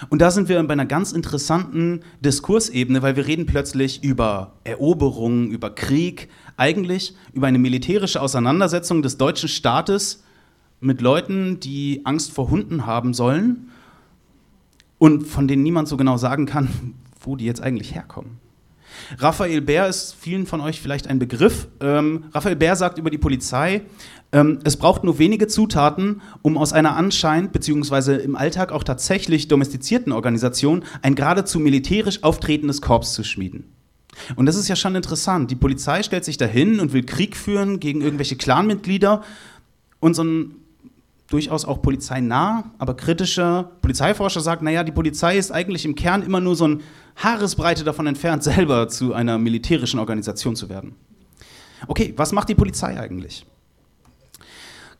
[0.08, 5.52] Und da sind wir bei einer ganz interessanten Diskursebene, weil wir reden plötzlich über Eroberung,
[5.52, 10.23] über Krieg, eigentlich über eine militärische Auseinandersetzung des deutschen Staates
[10.84, 13.70] mit Leuten, die Angst vor Hunden haben sollen
[14.98, 18.40] und von denen niemand so genau sagen kann, wo die jetzt eigentlich herkommen.
[19.18, 21.68] Raphael Bär ist vielen von euch vielleicht ein Begriff.
[21.80, 23.82] Ähm, Raphael Bär sagt über die Polizei,
[24.32, 28.24] ähm, es braucht nur wenige Zutaten, um aus einer anscheinend bzw.
[28.24, 33.66] im Alltag auch tatsächlich domestizierten Organisation ein geradezu militärisch auftretendes Korps zu schmieden.
[34.36, 35.50] Und das ist ja schon interessant.
[35.50, 39.24] Die Polizei stellt sich dahin und will Krieg führen gegen irgendwelche Clanmitglieder.
[40.00, 40.56] Und so ein
[41.34, 46.40] durchaus auch polizeinah, aber kritischer Polizeiforscher sagt, naja, die Polizei ist eigentlich im Kern immer
[46.40, 46.82] nur so ein
[47.16, 50.96] Haaresbreite davon entfernt, selber zu einer militärischen Organisation zu werden.
[51.88, 53.46] Okay, was macht die Polizei eigentlich?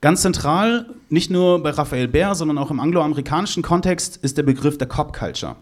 [0.02, 4.78] Ganz zentral, nicht nur bei Raphael Bär, sondern auch im angloamerikanischen Kontext, ist der Begriff
[4.78, 5.56] der Cop Culture.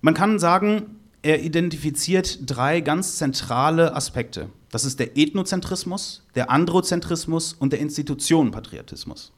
[0.00, 4.48] Man kann sagen, er identifiziert drei ganz zentrale Aspekte.
[4.72, 9.30] Das ist der Ethnozentrismus, der Androzentrismus und der Institutionenpatriotismus.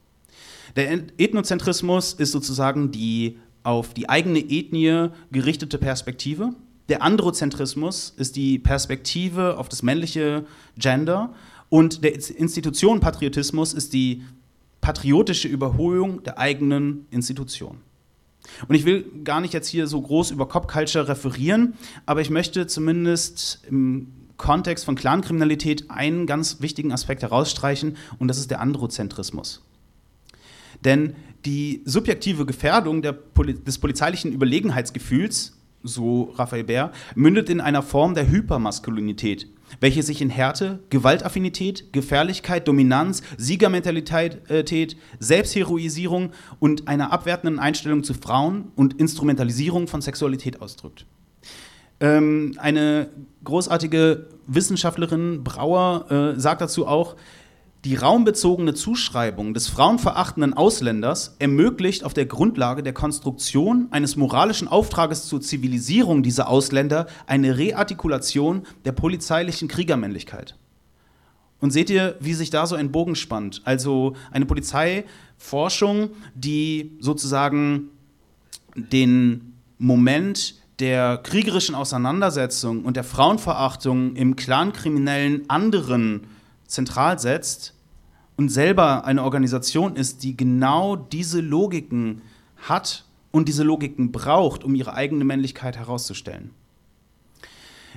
[0.76, 6.50] Der Ethnozentrismus ist sozusagen die auf die eigene Ethnie gerichtete Perspektive.
[6.88, 10.46] Der Androzentrismus ist die Perspektive auf das männliche
[10.78, 11.34] Gender.
[11.68, 14.22] Und der Institutionenpatriotismus ist die
[14.80, 17.78] patriotische Überholung der eigenen Institution.
[18.68, 21.74] Und ich will gar nicht jetzt hier so groß über Cop Culture referieren,
[22.06, 28.38] aber ich möchte zumindest im Kontext von Clankriminalität einen ganz wichtigen Aspekt herausstreichen und das
[28.38, 29.62] ist der Androzentrismus.
[30.84, 38.14] Denn die subjektive Gefährdung Poli des polizeilichen Überlegenheitsgefühls, so Raphael Bär, mündet in einer Form
[38.14, 39.48] der Hypermaskulinität,
[39.80, 44.86] welche sich in Härte, Gewaltaffinität, Gefährlichkeit, Dominanz, Siegermentalität, äh,
[45.18, 51.06] Selbstheroisierung und einer abwertenden Einstellung zu Frauen und Instrumentalisierung von Sexualität ausdrückt.
[52.04, 53.08] Ähm, eine
[53.44, 57.16] großartige Wissenschaftlerin, Brauer, äh, sagt dazu auch,
[57.86, 65.28] die raumbezogene Zuschreibung des frauenverachtenden Ausländers ermöglicht auf der Grundlage der Konstruktion eines moralischen Auftrages
[65.28, 70.58] zur Zivilisierung dieser Ausländer eine Reartikulation der polizeilichen Kriegermännlichkeit.
[71.58, 73.62] Und seht ihr, wie sich da so ein Bogen spannt?
[73.64, 77.88] Also eine Polizeiforschung, die sozusagen
[78.76, 86.26] den Moment der kriegerischen Auseinandersetzung und der Frauenverachtung im Clankriminellen anderen
[86.66, 87.74] zentral setzt,
[88.36, 92.22] und selber eine Organisation ist, die genau diese Logiken
[92.56, 96.50] hat und diese Logiken braucht, um ihre eigene Männlichkeit herauszustellen.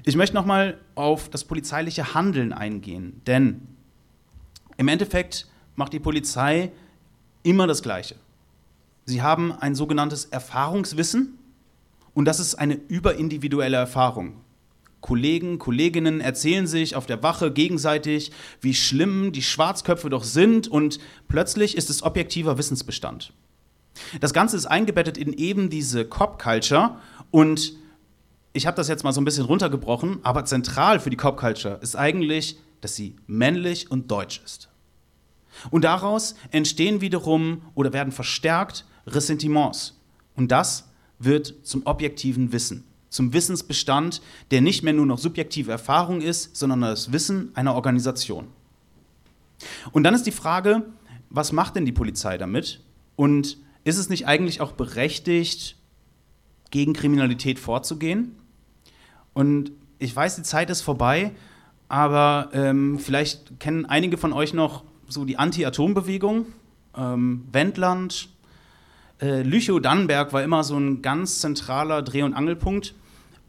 [0.03, 3.61] Ich möchte nochmal auf das polizeiliche Handeln eingehen, denn
[4.77, 6.71] im Endeffekt macht die Polizei
[7.41, 8.15] immer das Gleiche.
[9.05, 11.36] Sie haben ein sogenanntes Erfahrungswissen
[12.17, 14.41] und das ist eine überindividuelle Erfahrung.
[15.01, 20.97] Kollegen, Kolleginnen erzählen sich auf der Wache gegenseitig, wie schlimm die Schwarzköpfe doch sind und
[21.27, 23.33] plötzlich ist es objektiver Wissensbestand.
[24.19, 26.97] Das Ganze ist eingebettet in eben diese Cop-Culture
[27.29, 27.73] und
[28.51, 31.95] ich habe das jetzt mal so ein bisschen runtergebrochen, aber zentral für die Cop-Culture ist
[31.95, 34.69] eigentlich, dass sie männlich und deutsch ist.
[35.69, 39.99] Und daraus entstehen wiederum oder werden verstärkt Ressentiments.
[40.35, 40.87] Und das
[41.19, 46.81] wird zum objektiven Wissen zum Wissensbestand, der nicht mehr nur noch subjektive Erfahrung ist, sondern
[46.81, 48.47] das Wissen einer Organisation.
[49.91, 50.83] Und dann ist die Frage,
[51.29, 52.81] was macht denn die Polizei damit?
[53.15, 55.75] Und ist es nicht eigentlich auch berechtigt,
[56.69, 58.35] gegen Kriminalität vorzugehen?
[59.33, 61.31] Und ich weiß, die Zeit ist vorbei,
[61.87, 66.47] aber ähm, vielleicht kennen einige von euch noch so die Anti-Atom-Bewegung,
[66.95, 68.29] ähm, Wendland,
[69.21, 72.93] äh, Lüchow-Dannenberg war immer so ein ganz zentraler Dreh- und Angelpunkt.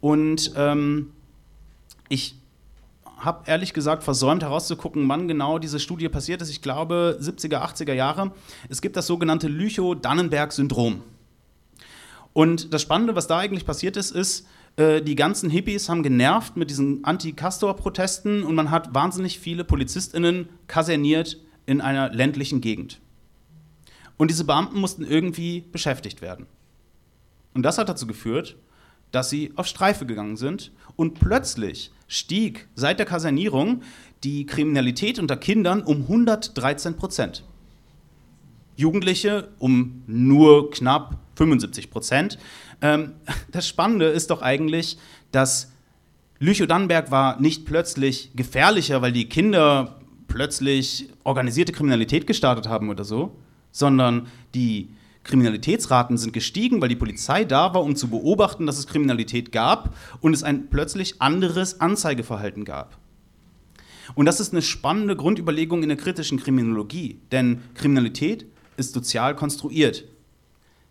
[0.00, 1.12] Und ähm,
[2.08, 2.36] ich
[3.18, 6.50] habe ehrlich gesagt versäumt herauszugucken, wann genau diese Studie passiert ist.
[6.50, 8.32] Ich glaube 70er, 80er Jahre.
[8.68, 11.02] Es gibt das sogenannte Lüchow-Dannenberg-Syndrom.
[12.32, 16.56] Und das Spannende, was da eigentlich passiert ist, ist, äh, die ganzen Hippies haben genervt
[16.56, 23.00] mit diesen Anti-Castor-Protesten und man hat wahnsinnig viele PolizistInnen kaserniert in einer ländlichen Gegend.
[24.18, 26.46] Und diese Beamten mussten irgendwie beschäftigt werden.
[27.54, 28.56] Und das hat dazu geführt,
[29.10, 33.82] dass sie auf Streife gegangen sind und plötzlich stieg seit der Kasernierung
[34.22, 37.44] die Kriminalität unter Kindern um 113 Prozent.
[38.76, 42.38] Jugendliche um nur knapp 75 Prozent.
[42.82, 43.14] Ähm,
[43.52, 44.98] das Spannende ist doch eigentlich,
[45.32, 45.72] dass
[46.38, 53.36] Lüchow-Dannenberg war nicht plötzlich gefährlicher, weil die Kinder plötzlich organisierte Kriminalität gestartet haben oder so,
[53.70, 54.88] sondern die
[55.24, 59.94] Kriminalitätsraten sind gestiegen, weil die Polizei da war, um zu beobachten, dass es Kriminalität gab
[60.20, 62.98] und es ein plötzlich anderes Anzeigeverhalten gab.
[64.14, 68.46] Und das ist eine spannende Grundüberlegung in der kritischen Kriminologie, denn Kriminalität
[68.78, 70.04] ist sozial konstruiert.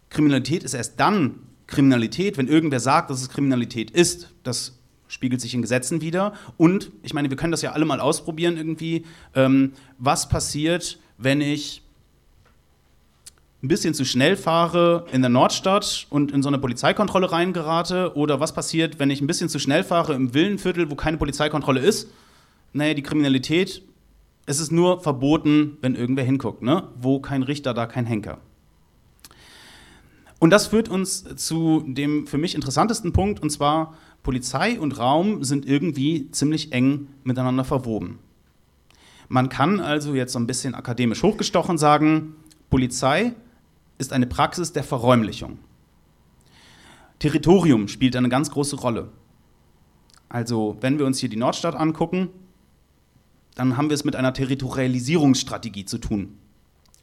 [0.09, 4.33] Kriminalität ist erst dann Kriminalität, wenn irgendwer sagt, dass es Kriminalität ist.
[4.43, 6.33] Das spiegelt sich in Gesetzen wieder.
[6.57, 9.05] Und ich meine, wir können das ja alle mal ausprobieren irgendwie.
[9.35, 11.81] Ähm, was passiert, wenn ich
[13.63, 18.15] ein bisschen zu schnell fahre in der Nordstadt und in so eine Polizeikontrolle reingerate?
[18.15, 21.79] Oder was passiert, wenn ich ein bisschen zu schnell fahre im Villenviertel, wo keine Polizeikontrolle
[21.79, 22.09] ist?
[22.73, 23.81] Naja, die Kriminalität,
[24.45, 26.61] es ist nur verboten, wenn irgendwer hinguckt.
[26.61, 26.83] Ne?
[26.99, 28.39] Wo kein Richter, da kein Henker.
[30.39, 35.43] Und das führt uns zu dem für mich interessantesten Punkt, und zwar Polizei und Raum
[35.43, 38.19] sind irgendwie ziemlich eng miteinander verwoben.
[39.29, 42.35] Man kann also jetzt so ein bisschen akademisch hochgestochen sagen,
[42.69, 43.33] Polizei
[43.97, 45.59] ist eine Praxis der Verräumlichung.
[47.19, 49.09] Territorium spielt eine ganz große Rolle.
[50.29, 52.29] Also, wenn wir uns hier die Nordstadt angucken,
[53.55, 56.37] dann haben wir es mit einer Territorialisierungsstrategie zu tun.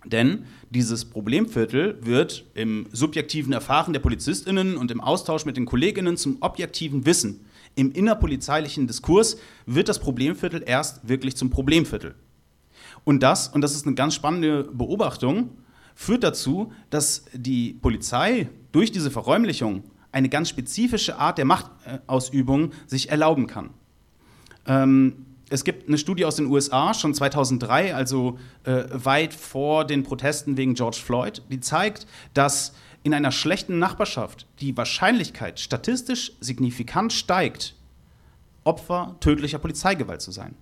[0.04, 6.16] Denn dieses Problemviertel wird im subjektiven Erfahren der PolizistInnen und im Austausch mit den KollegInnen
[6.16, 7.46] zum objektiven Wissen.
[7.74, 12.14] Im innerpolizeilichen Diskurs wird das Problemviertel erst wirklich zum Problemviertel.
[13.04, 15.50] Und das, und das ist eine ganz spannende Beobachtung,
[15.94, 23.10] führt dazu, dass die Polizei durch diese Verräumlichung eine ganz spezifische Art der Machtausübung sich
[23.10, 23.70] erlauben kann.
[24.66, 30.02] Ähm, es gibt eine Studie aus den USA, schon 2003, also äh, weit vor den
[30.02, 37.12] Protesten wegen George Floyd, die zeigt, dass in einer schlechten Nachbarschaft die Wahrscheinlichkeit statistisch signifikant
[37.12, 37.76] steigt,
[38.64, 40.56] Opfer tödlicher Polizeigewalt zu sein.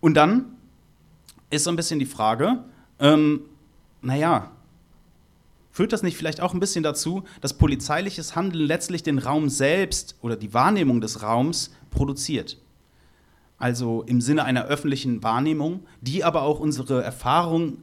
[0.00, 0.56] Und dann
[1.50, 2.64] ist so ein bisschen die Frage,
[3.00, 3.42] ähm,
[4.02, 4.50] naja,
[5.70, 10.16] führt das nicht vielleicht auch ein bisschen dazu, dass polizeiliches Handeln letztlich den Raum selbst
[10.22, 12.58] oder die Wahrnehmung des Raums produziert?
[13.58, 17.78] Also im Sinne einer öffentlichen Wahrnehmung, die aber auch unsere Erfahrung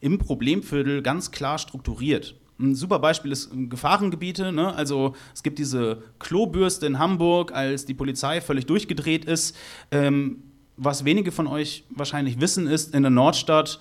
[0.00, 2.34] im Problemviertel ganz klar strukturiert.
[2.58, 4.52] Ein super Beispiel ist Gefahrengebiete.
[4.52, 4.74] Ne?
[4.74, 9.56] Also es gibt diese Klobürste in Hamburg, als die Polizei völlig durchgedreht ist.
[9.90, 10.42] Ähm,
[10.76, 13.80] was wenige von euch wahrscheinlich wissen, ist, in der Nordstadt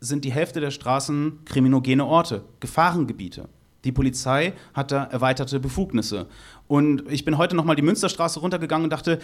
[0.00, 3.48] sind die Hälfte der Straßen kriminogene Orte, Gefahrengebiete.
[3.84, 6.26] Die Polizei hat da erweiterte Befugnisse.
[6.66, 9.18] Und ich bin heute nochmal die Münsterstraße runtergegangen und dachte,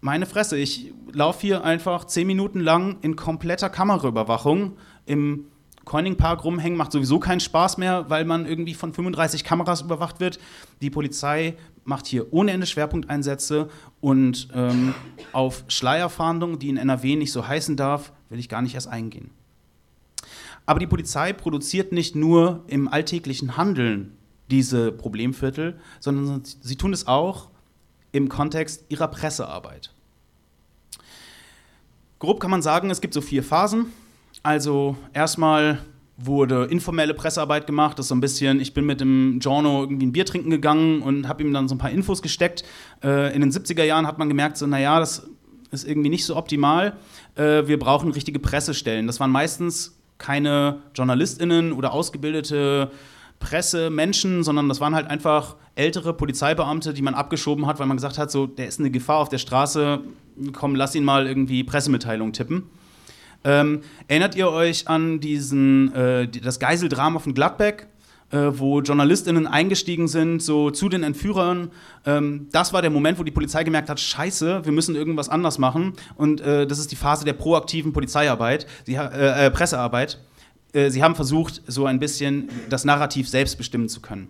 [0.00, 5.46] meine Fresse, ich laufe hier einfach zehn Minuten lang in kompletter Kameraüberwachung im
[5.84, 10.20] Coining Park rumhängen macht sowieso keinen Spaß mehr, weil man irgendwie von 35 Kameras überwacht
[10.20, 10.38] wird.
[10.82, 13.68] Die Polizei macht hier ohne Ende Schwerpunkteinsätze
[14.00, 14.94] und ähm,
[15.32, 19.30] auf Schleierfahndung, die in NRW nicht so heißen darf, will ich gar nicht erst eingehen.
[20.66, 24.16] Aber die Polizei produziert nicht nur im alltäglichen Handeln
[24.50, 27.48] diese Problemviertel, sondern sie tun es auch
[28.12, 29.92] im Kontext ihrer Pressearbeit.
[32.18, 33.86] Grob kann man sagen, es gibt so vier Phasen.
[34.42, 35.78] Also erstmal
[36.16, 37.98] wurde informelle Pressearbeit gemacht.
[37.98, 41.02] Das ist so ein bisschen, ich bin mit dem Giorno irgendwie ein Bier trinken gegangen
[41.02, 42.62] und habe ihm dann so ein paar Infos gesteckt.
[43.02, 45.26] Äh, in den 70er Jahren hat man gemerkt, so, naja, das
[45.70, 46.96] ist irgendwie nicht so optimal.
[47.36, 49.06] Äh, wir brauchen richtige Pressestellen.
[49.06, 52.92] Das waren meistens keine JournalistInnen oder ausgebildete
[53.40, 58.18] Pressemenschen, sondern das waren halt einfach ältere Polizeibeamte, die man abgeschoben hat, weil man gesagt
[58.18, 60.00] hat, so, der ist eine Gefahr auf der Straße,
[60.52, 62.64] komm, lass ihn mal irgendwie Pressemitteilungen tippen.
[63.42, 67.86] Ähm, erinnert ihr euch an diesen, äh, das Geiseldrama von Gladbeck,
[68.30, 71.70] äh, wo JournalistInnen eingestiegen sind, so zu den Entführern?
[72.06, 75.58] Ähm, das war der Moment, wo die Polizei gemerkt hat, scheiße, wir müssen irgendwas anders
[75.58, 75.94] machen.
[76.16, 80.18] Und äh, das ist die Phase der proaktiven Polizeiarbeit, die, äh, äh, Pressearbeit.
[80.72, 84.28] äh, sie haben versucht, so ein bisschen das Narrativ selbst bestimmen zu können.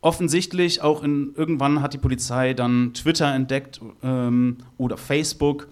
[0.00, 5.68] Offensichtlich, auch in, irgendwann hat die Polizei dann Twitter entdeckt ähm, oder Facebook.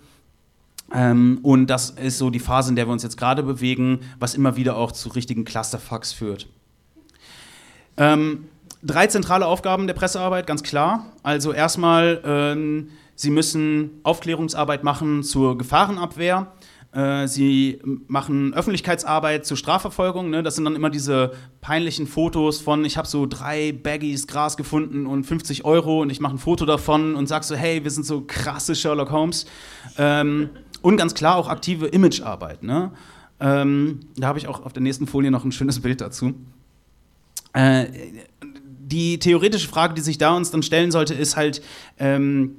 [0.93, 4.35] Ähm, und das ist so die Phase, in der wir uns jetzt gerade bewegen, was
[4.35, 6.49] immer wieder auch zu richtigen Clusterfucks führt.
[7.97, 8.47] Ähm,
[8.83, 11.07] drei zentrale Aufgaben der Pressearbeit, ganz klar.
[11.23, 16.53] Also erstmal, ähm, sie müssen Aufklärungsarbeit machen zur Gefahrenabwehr.
[16.93, 20.31] Äh, sie machen Öffentlichkeitsarbeit zur Strafverfolgung.
[20.31, 20.45] Ne?
[20.45, 25.07] Das sind dann immer diese peinlichen Fotos von, ich habe so drei Baggies Gras gefunden
[25.07, 28.07] und 50 Euro und ich mache ein Foto davon und sage so, hey, wir sind
[28.07, 29.47] so krasse Sherlock Holmes.
[29.99, 30.51] Ähm,
[30.83, 32.63] und ganz klar auch aktive Imagearbeit.
[32.63, 32.93] Ne?
[33.41, 36.35] Ähm, da habe ich auch auf der nächsten Folie noch ein schönes Bild dazu.
[37.55, 37.87] Äh,
[38.87, 41.63] die theoretische Frage, die sich da uns dann stellen sollte, ist halt,
[41.99, 42.57] ähm,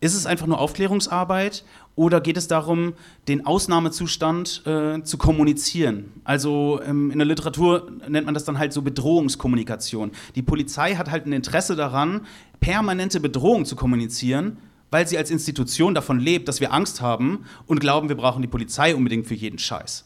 [0.00, 1.64] ist es einfach nur Aufklärungsarbeit
[1.96, 2.92] oder geht es darum,
[3.26, 6.12] den Ausnahmezustand äh, zu kommunizieren?
[6.24, 10.12] Also ähm, in der Literatur nennt man das dann halt so Bedrohungskommunikation.
[10.34, 12.20] Die Polizei hat halt ein Interesse daran,
[12.60, 14.58] permanente Bedrohung zu kommunizieren,
[14.90, 18.48] weil sie als Institution davon lebt, dass wir Angst haben und glauben, wir brauchen die
[18.48, 20.05] Polizei unbedingt für jeden Scheiß.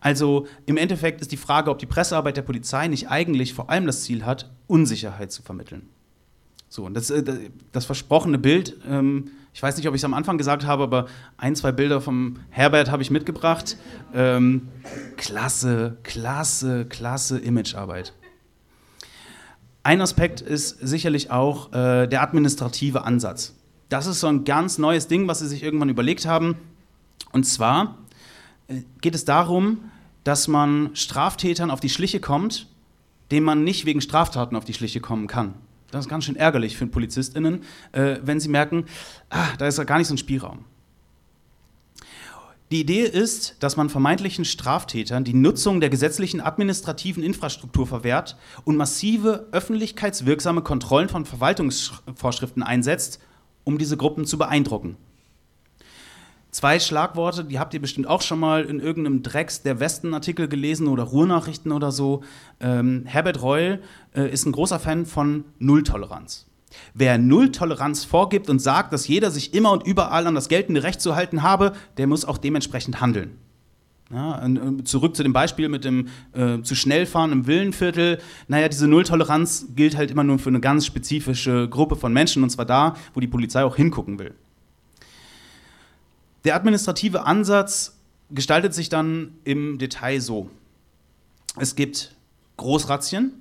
[0.00, 3.86] Also im Endeffekt ist die Frage, ob die Pressearbeit der Polizei nicht eigentlich vor allem
[3.86, 5.88] das Ziel hat, Unsicherheit zu vermitteln.
[6.68, 10.14] So, und das, äh, das versprochene Bild, ähm, ich weiß nicht, ob ich es am
[10.14, 13.76] Anfang gesagt habe, aber ein, zwei Bilder vom Herbert habe ich mitgebracht.
[14.14, 14.68] Ähm,
[15.16, 18.14] klasse, klasse, klasse Imagearbeit.
[19.82, 23.56] Ein Aspekt ist sicherlich auch äh, der administrative Ansatz.
[23.88, 26.56] Das ist so ein ganz neues Ding, was sie sich irgendwann überlegt haben.
[27.32, 27.98] Und zwar
[29.00, 29.90] geht es darum,
[30.24, 32.66] dass man Straftätern auf die Schliche kommt,
[33.30, 35.54] denen man nicht wegen Straftaten auf die Schliche kommen kann.
[35.90, 37.62] Das ist ganz schön ärgerlich für PolizistInnen,
[37.92, 38.84] äh, wenn sie merken,
[39.30, 40.64] ah, da ist gar nicht so ein Spielraum.
[42.70, 48.76] Die Idee ist, dass man vermeintlichen Straftätern die Nutzung der gesetzlichen administrativen Infrastruktur verwehrt und
[48.76, 53.18] massive öffentlichkeitswirksame Kontrollen von Verwaltungsvorschriften einsetzt,
[53.64, 54.96] um diese Gruppen zu beeindrucken.
[56.50, 60.88] Zwei Schlagworte, die habt ihr bestimmt auch schon mal in irgendeinem Drecks der Westen-Artikel gelesen
[60.88, 62.22] oder Ruhrnachrichten oder so.
[62.58, 63.80] Ähm, Herbert Reul
[64.16, 66.46] äh, ist ein großer Fan von Nulltoleranz.
[66.92, 71.00] Wer Nulltoleranz vorgibt und sagt, dass jeder sich immer und überall an das geltende Recht
[71.00, 73.38] zu halten habe, der muss auch dementsprechend handeln.
[74.12, 74.44] Ja,
[74.82, 78.18] zurück zu dem Beispiel mit dem äh, zu schnell fahren im Villenviertel.
[78.48, 82.50] Naja, diese Nulltoleranz gilt halt immer nur für eine ganz spezifische Gruppe von Menschen und
[82.50, 84.34] zwar da, wo die Polizei auch hingucken will.
[86.44, 87.98] Der administrative Ansatz
[88.30, 90.50] gestaltet sich dann im Detail so.
[91.56, 92.14] Es gibt
[92.56, 93.32] Großrazzien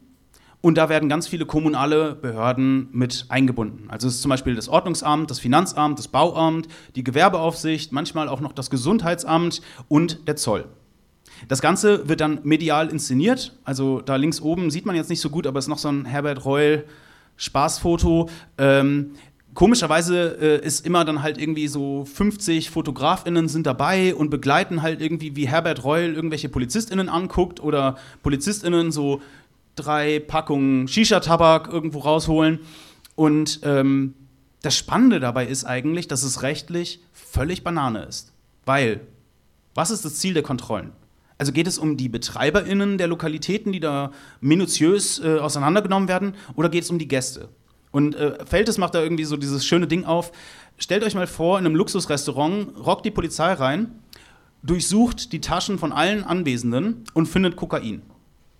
[0.61, 3.89] und da werden ganz viele kommunale Behörden mit eingebunden.
[3.89, 8.41] Also es ist zum Beispiel das Ordnungsamt, das Finanzamt, das Bauamt, die Gewerbeaufsicht, manchmal auch
[8.41, 10.65] noch das Gesundheitsamt und der Zoll.
[11.47, 13.55] Das Ganze wird dann medial inszeniert.
[13.63, 15.89] Also da links oben sieht man jetzt nicht so gut, aber es ist noch so
[15.89, 16.83] ein Herbert Reul
[17.37, 18.29] Spaßfoto.
[18.57, 19.11] Ähm,
[19.59, 25.01] komischerweise äh, ist immer dann halt irgendwie so 50 FotografInnen sind dabei und begleiten halt
[25.01, 29.21] irgendwie, wie Herbert Reul irgendwelche PolizistInnen anguckt oder PolizistInnen so
[29.75, 32.59] drei Packungen Shisha-Tabak irgendwo rausholen.
[33.15, 34.13] Und ähm,
[34.61, 38.31] das Spannende dabei ist eigentlich, dass es rechtlich völlig Banane ist.
[38.63, 39.01] Weil,
[39.75, 40.93] was ist das Ziel der Kontrollen?
[41.37, 46.69] Also geht es um die BetreiberInnen der Lokalitäten, die da minutiös äh, auseinandergenommen werden, oder
[46.69, 47.49] geht es um die Gäste?
[47.91, 50.31] Und äh, Feltes macht da irgendwie so dieses schöne Ding auf.
[50.77, 53.99] Stellt euch mal vor, in einem Luxusrestaurant rockt die Polizei rein,
[54.63, 58.01] durchsucht die Taschen von allen Anwesenden und findet Kokain.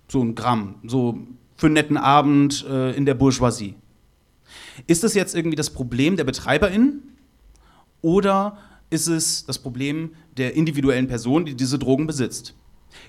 [0.08, 1.18] So ein Gramm, so
[1.56, 3.76] für einen netten Abend äh, in der Bourgeoisie.
[4.86, 7.02] Ist das jetzt irgendwie das Problem der BetreiberInnen?
[8.02, 8.58] Oder
[8.88, 12.54] ist es das Problem der individuellen Person, die diese Drogen besitzt?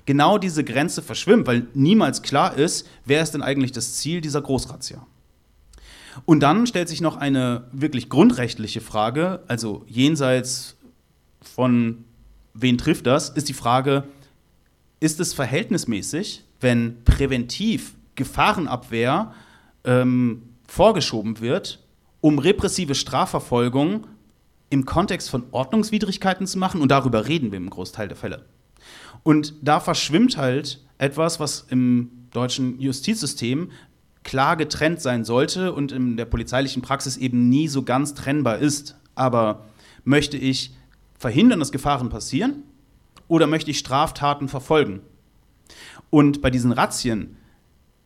[0.06, 4.42] Genau diese Grenze verschwimmt, weil niemals klar ist, wer ist denn eigentlich das Ziel dieser
[4.42, 5.06] Großrazzia.
[6.26, 10.78] Und dann stellt sich noch eine wirklich grundrechtliche Frage, also jenseits
[11.42, 12.06] von
[12.54, 14.04] wen trifft das, ist die Frage,
[15.00, 19.34] ist es verhältnismäßig, wenn präventiv Gefahrenabwehr
[19.84, 21.84] ähm, vorgeschoben wird,
[22.20, 24.06] um repressive Strafverfolgung
[24.70, 26.82] im Kontext von Ordnungswidrigkeiten zu machen?
[26.82, 28.46] Und darüber reden wir im Großteil der Fälle.
[29.24, 33.72] Und da verschwimmt halt etwas, was im deutschen Justizsystem
[34.24, 38.96] klar getrennt sein sollte und in der polizeilichen Praxis eben nie so ganz trennbar ist.
[39.16, 39.66] Aber
[40.04, 40.74] möchte ich
[41.18, 42.64] verhindern, dass Gefahren passieren
[43.28, 45.02] oder möchte ich Straftaten verfolgen?
[46.10, 47.38] Und bei diesen Razzien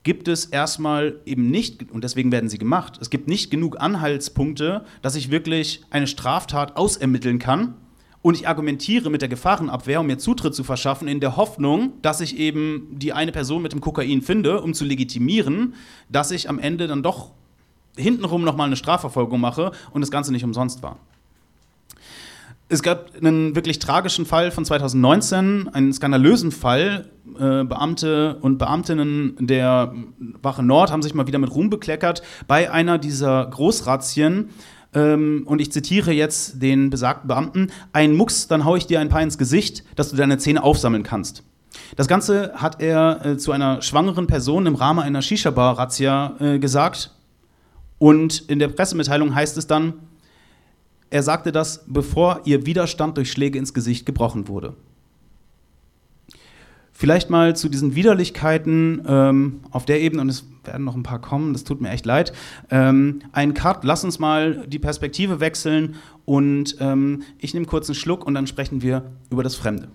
[0.03, 4.85] gibt es erstmal eben nicht, und deswegen werden sie gemacht, es gibt nicht genug Anhaltspunkte,
[5.01, 7.73] dass ich wirklich eine Straftat ausermitteln kann
[8.25, 12.21] Und ich argumentiere mit der Gefahrenabwehr, um mir Zutritt zu verschaffen, in der Hoffnung, dass
[12.21, 15.75] ich eben die eine Person mit dem Kokain finde, um zu legitimieren,
[16.09, 17.29] dass ich am Ende dann doch
[17.95, 20.97] hintenrum nochmal eine Strafverfolgung mache und das Ganze nicht umsonst war.
[22.67, 27.07] Es gab einen wirklich tragischen Fall von 2019, einen skandalösen Fall.
[27.35, 29.93] Äh, Beamte und Beamtinnen der
[30.41, 34.49] Wache Nord haben sich mal wieder mit Ruhm bekleckert bei einer dieser Großrazzien
[34.95, 39.09] ähm, und ich zitiere jetzt den besagten Beamten, ein Mucks, dann haue ich dir ein
[39.09, 41.43] paar ins Gesicht, dass du deine Zähne aufsammeln kannst.
[41.97, 47.11] Das Ganze hat er äh, zu einer schwangeren Person im Rahmen einer Shisha-Bar-Razzia äh, gesagt.
[47.97, 49.93] Und in der Pressemitteilung heißt es dann,
[51.09, 54.73] er sagte das, bevor ihr Widerstand durch Schläge ins Gesicht gebrochen wurde.
[56.97, 61.19] Vielleicht mal zu diesen Widerlichkeiten ähm, auf der Ebene, und es werden noch ein paar
[61.19, 62.31] kommen, das tut mir echt leid.
[62.69, 67.95] Ähm, ein Cut, lass uns mal die Perspektive wechseln und ähm, ich nehme kurz einen
[67.95, 69.89] Schluck und dann sprechen wir über das Fremde.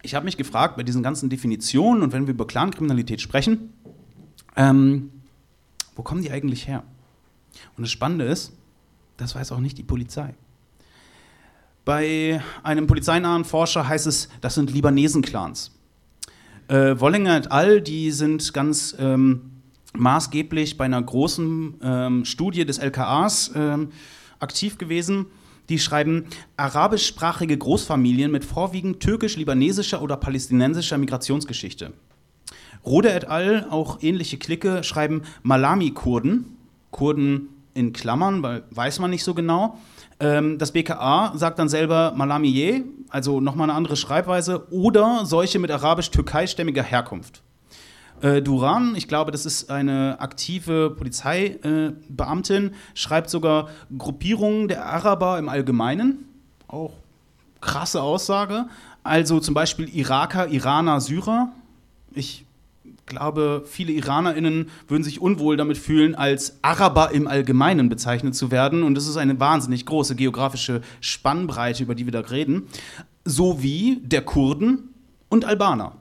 [0.00, 3.74] Ich habe mich gefragt bei diesen ganzen Definitionen und wenn wir über Clankriminalität sprechen,
[4.56, 5.10] ähm,
[5.96, 6.82] wo kommen die eigentlich her?
[7.76, 8.54] Und das Spannende ist,
[9.20, 10.34] das weiß auch nicht die Polizei.
[11.84, 15.72] Bei einem polizeinahen Forscher heißt es, das sind Libanesen-Clans.
[16.68, 19.62] Äh, Wollinger et al., die sind ganz ähm,
[19.96, 23.90] maßgeblich bei einer großen ähm, Studie des LKAs ähm,
[24.38, 25.26] aktiv gewesen.
[25.68, 31.92] Die schreiben, arabischsprachige Großfamilien mit vorwiegend türkisch-libanesischer oder palästinensischer Migrationsgeschichte.
[32.84, 36.56] Rode et al., auch ähnliche Clique, schreiben Malami-Kurden,
[36.90, 39.78] Kurden in Klammern, weil weiß man nicht so genau.
[40.18, 45.70] Ähm, das BKA sagt dann selber Malamiye, also nochmal eine andere Schreibweise, oder solche mit
[45.70, 47.42] arabisch-türkeistämmiger Herkunft.
[48.20, 55.38] Äh, Duran, ich glaube, das ist eine aktive Polizeibeamtin, äh, schreibt sogar Gruppierungen der Araber
[55.38, 56.26] im Allgemeinen.
[56.68, 56.92] Auch
[57.62, 58.66] krasse Aussage.
[59.02, 61.50] Also zum Beispiel Iraker, Iraner, Syrer.
[62.12, 62.44] Ich
[63.10, 68.82] glaube, viele IranerInnen würden sich unwohl damit fühlen, als Araber im Allgemeinen bezeichnet zu werden.
[68.82, 72.68] Und das ist eine wahnsinnig große geografische Spannbreite, über die wir da reden.
[73.26, 74.94] Sowie der Kurden
[75.28, 75.96] und Albaner.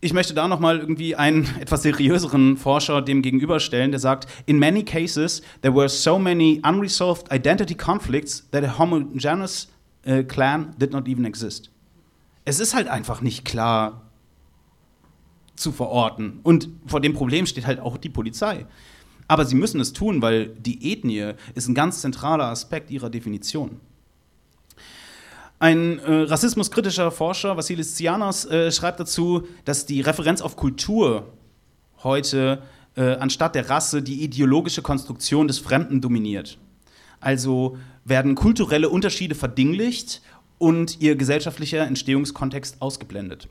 [0.00, 4.82] Ich möchte da nochmal irgendwie einen etwas seriöseren Forscher dem gegenüberstellen, der sagt, in many
[4.82, 9.68] cases there were so many unresolved identity conflicts that a homogeneous
[10.06, 11.70] uh, clan did not even exist.
[12.44, 14.04] Es ist halt einfach nicht klar,
[15.56, 16.40] zu verorten.
[16.42, 18.66] Und vor dem Problem steht halt auch die Polizei.
[19.28, 23.80] Aber sie müssen es tun, weil die Ethnie ist ein ganz zentraler Aspekt ihrer Definition.
[25.58, 31.32] Ein äh, rassismuskritischer Forscher, Vasilis Tsianos, äh, schreibt dazu, dass die Referenz auf Kultur
[32.02, 32.62] heute
[32.96, 36.58] äh, anstatt der Rasse die ideologische Konstruktion des Fremden dominiert.
[37.20, 40.20] Also werden kulturelle Unterschiede verdinglicht
[40.64, 43.48] und ihr gesellschaftlicher Entstehungskontext ausgeblendet.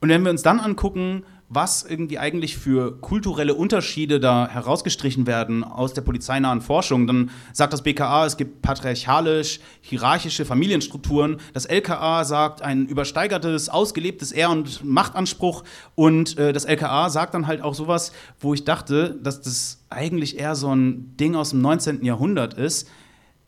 [0.00, 5.64] Und wenn wir uns dann angucken, was irgendwie eigentlich für kulturelle Unterschiede da herausgestrichen werden
[5.64, 11.38] aus der polizeinahen Forschung, dann sagt das BKA, es gibt patriarchalisch, hierarchische Familienstrukturen.
[11.54, 15.64] Das LKA sagt ein übersteigertes, ausgelebtes Ehr- und Machtanspruch.
[15.96, 20.38] Und äh, das LKA sagt dann halt auch sowas, wo ich dachte, dass das eigentlich
[20.38, 22.04] eher so ein Ding aus dem 19.
[22.04, 22.88] Jahrhundert ist.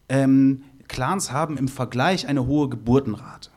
[0.09, 3.51] Ähm, Clans haben im Vergleich eine hohe Geburtenrate.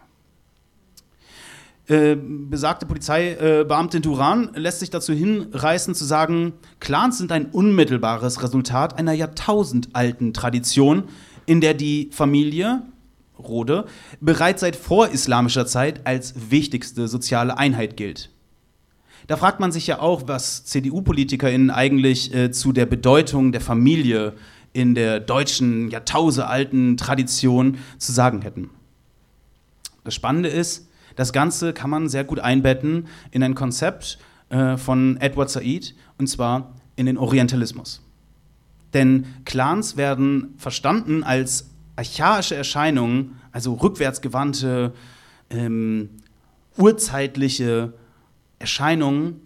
[1.88, 9.00] Äh, besagte Polizeibeamtin Duran lässt sich dazu hinreißen zu sagen, Clans sind ein unmittelbares Resultat
[9.00, 11.06] einer jahrtausendalten Tradition,
[11.48, 12.84] in der die Familie,
[13.40, 13.86] Rode,
[14.20, 18.30] bereits seit vorislamischer Zeit als wichtigste soziale Einheit gilt.
[19.26, 24.34] Da fragt man sich ja auch, was CDU-PolitikerInnen eigentlich äh, zu der Bedeutung der Familie
[24.74, 28.70] in der deutschen jahrtausendalten Tradition zu sagen hätten.
[30.04, 35.18] Das Spannende ist, das Ganze kann man sehr gut einbetten in ein Konzept äh, von
[35.18, 38.02] Edward Said, und zwar in den Orientalismus.
[38.94, 44.94] Denn Clans werden verstanden als archaische Erscheinungen, also rückwärtsgewandte,
[45.50, 46.10] ähm,
[46.78, 47.94] urzeitliche
[48.58, 49.42] Erscheinungen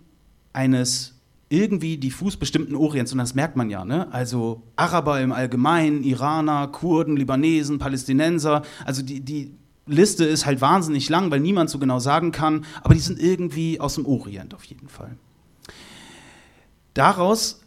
[0.53, 1.12] eines
[1.53, 4.11] irgendwie diffus bestimmten Orients, und das merkt man ja, ne?
[4.11, 9.53] also Araber im Allgemeinen, Iraner, Kurden, Libanesen, Palästinenser, also die, die
[9.85, 13.79] Liste ist halt wahnsinnig lang, weil niemand so genau sagen kann, aber die sind irgendwie
[13.79, 15.15] aus dem Orient auf jeden Fall.
[16.95, 17.61] Daraus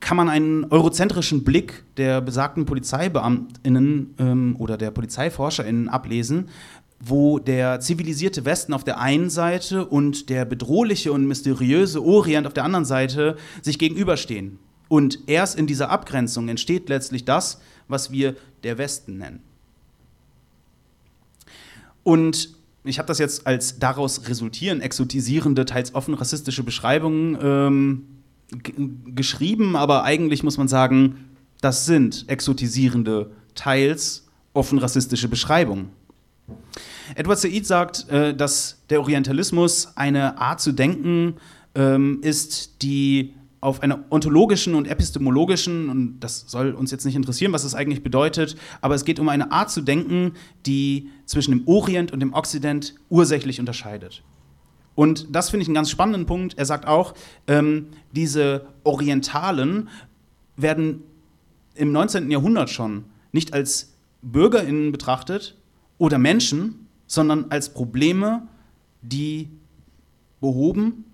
[0.00, 6.48] kann man einen eurozentrischen Blick der besagten PolizeibeamtInnen ähm, oder der PolizeiforscherInnen ablesen,
[7.00, 12.54] wo der zivilisierte Westen auf der einen Seite und der bedrohliche und mysteriöse Orient auf
[12.54, 14.58] der anderen Seite sich gegenüberstehen.
[14.88, 19.42] Und erst in dieser Abgrenzung entsteht letztlich das, was wir der Westen nennen.
[22.02, 28.04] Und ich habe das jetzt als daraus resultieren exotisierende, teils offen rassistische Beschreibungen ähm,
[29.14, 31.26] geschrieben, aber eigentlich muss man sagen,
[31.60, 35.90] das sind exotisierende, teils offen rassistische Beschreibungen.
[37.14, 41.36] Edward Said sagt, äh, dass der Orientalismus eine Art zu denken
[41.74, 47.52] ähm, ist, die auf einer ontologischen und epistemologischen, und das soll uns jetzt nicht interessieren,
[47.52, 50.32] was das eigentlich bedeutet, aber es geht um eine Art zu denken,
[50.64, 54.22] die zwischen dem Orient und dem Okzident ursächlich unterscheidet.
[54.94, 56.58] Und das finde ich einen ganz spannenden Punkt.
[56.58, 57.14] Er sagt auch,
[57.46, 59.88] ähm, diese Orientalen
[60.56, 61.02] werden
[61.74, 62.30] im 19.
[62.30, 65.57] Jahrhundert schon nicht als BürgerInnen betrachtet
[65.98, 68.46] oder Menschen, sondern als Probleme,
[69.02, 69.48] die
[70.40, 71.04] behoben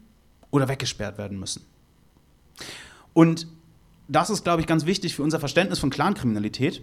[0.50, 1.62] oder weggesperrt werden müssen.
[3.12, 3.46] Und
[4.08, 6.82] das ist, glaube ich, ganz wichtig für unser Verständnis von Clankriminalität,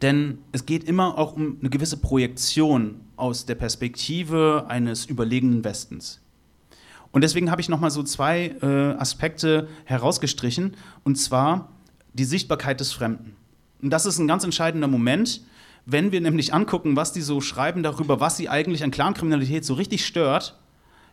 [0.00, 6.20] denn es geht immer auch um eine gewisse Projektion aus der Perspektive eines überlegenen Westens.
[7.12, 8.66] Und deswegen habe ich noch mal so zwei äh,
[8.98, 11.70] Aspekte herausgestrichen, und zwar
[12.12, 13.36] die Sichtbarkeit des Fremden.
[13.80, 15.42] Und das ist ein ganz entscheidender Moment,
[15.86, 19.74] wenn wir nämlich angucken, was die so schreiben darüber, was sie eigentlich an Clankriminalität so
[19.74, 20.58] richtig stört,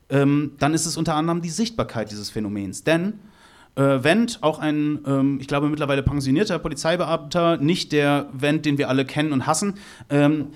[0.09, 2.83] ähm, dann ist es unter anderem die Sichtbarkeit dieses Phänomens.
[2.83, 3.19] Denn
[3.75, 8.89] äh, Wendt, auch ein, ähm, ich glaube, mittlerweile pensionierter Polizeibeamter, nicht der Wendt, den wir
[8.89, 9.75] alle kennen und hassen,
[10.09, 10.47] ähm,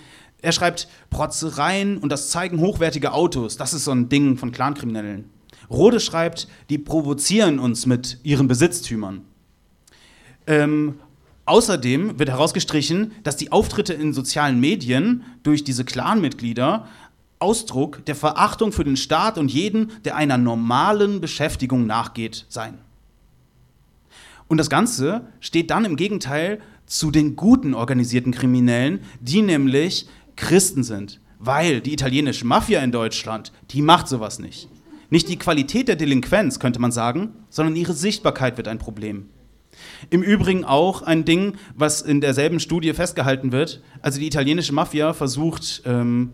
[0.41, 5.29] er schreibt Protzereien und das Zeigen hochwertiger Autos, das ist so ein Ding von Clankriminellen.
[5.69, 9.21] Rode schreibt, die provozieren uns mit ihren Besitztümern.
[10.45, 10.99] Ähm,
[11.45, 16.87] außerdem wird herausgestrichen, dass die Auftritte in sozialen Medien durch diese Clanmitglieder
[17.39, 22.79] Ausdruck der Verachtung für den Staat und jeden, der einer normalen Beschäftigung nachgeht, seien.
[24.47, 30.83] Und das Ganze steht dann im Gegenteil zu den guten organisierten Kriminellen, die nämlich Christen
[30.83, 31.19] sind.
[31.39, 34.69] Weil die italienische Mafia in Deutschland, die macht sowas nicht.
[35.09, 39.29] Nicht die Qualität der Delinquenz, könnte man sagen, sondern ihre Sichtbarkeit wird ein Problem.
[40.09, 43.81] Im Übrigen auch ein Ding, was in derselben Studie festgehalten wird.
[44.01, 46.33] Also die italienische Mafia versucht, ähm,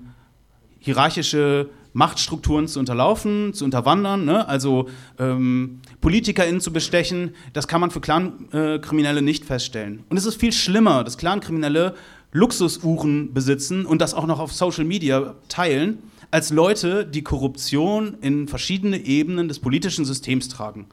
[0.79, 4.47] hierarchische Machtstrukturen zu unterlaufen, zu unterwandern, ne?
[4.47, 4.87] also
[5.19, 10.03] ähm, PolitikerInnen zu bestechen, das kann man für Clankriminelle nicht feststellen.
[10.09, 11.95] Und es ist viel schlimmer, dass Clankriminelle
[12.31, 15.99] Luxusuhren besitzen und das auch noch auf Social Media teilen,
[16.31, 20.87] als Leute, die Korruption in verschiedene Ebenen des politischen Systems tragen.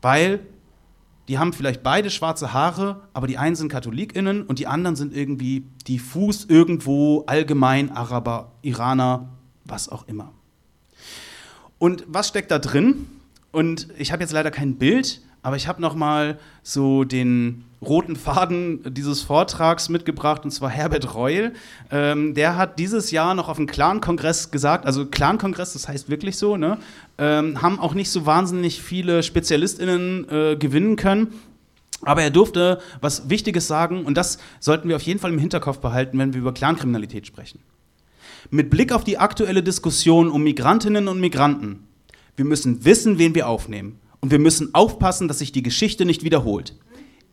[0.00, 0.40] Weil
[1.32, 5.16] die haben vielleicht beide schwarze Haare, aber die einen sind KatholikInnen und die anderen sind
[5.16, 9.30] irgendwie diffus irgendwo allgemein Araber, Iraner,
[9.64, 10.34] was auch immer.
[11.78, 13.06] Und was steckt da drin?
[13.50, 18.16] Und ich habe jetzt leider kein Bild, aber ich habe noch mal so den roten
[18.16, 21.52] Faden dieses Vortrags mitgebracht, und zwar Herbert Reul.
[21.90, 26.36] Ähm, der hat dieses Jahr noch auf dem Clan-Kongress gesagt, also Clan-Kongress, das heißt wirklich
[26.36, 26.78] so, ne?
[27.18, 31.28] ähm, haben auch nicht so wahnsinnig viele SpezialistInnen äh, gewinnen können.
[32.04, 35.78] Aber er durfte was Wichtiges sagen, und das sollten wir auf jeden Fall im Hinterkopf
[35.78, 37.60] behalten, wenn wir über Clankriminalität sprechen.
[38.50, 41.86] Mit Blick auf die aktuelle Diskussion um Migrantinnen und Migranten,
[42.36, 44.00] wir müssen wissen, wen wir aufnehmen.
[44.20, 46.74] Und wir müssen aufpassen, dass sich die Geschichte nicht wiederholt.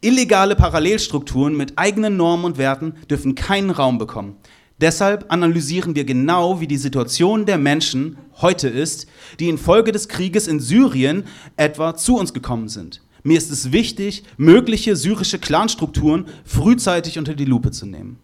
[0.02, 4.38] Illegale Parallelstrukturen mit eigenen Normen und Werten dürfen keinen Raum bekommen.
[4.80, 9.08] Deshalb analysieren wir genau, wie die Situation der Menschen heute ist,
[9.42, 11.26] die infolge des Krieges in Syrien
[11.58, 13.02] etwa zu uns gekommen sind.
[13.24, 18.20] Mir ist es wichtig, mögliche syrische Clanstrukturen frühzeitig unter die Lupe zu nehmen.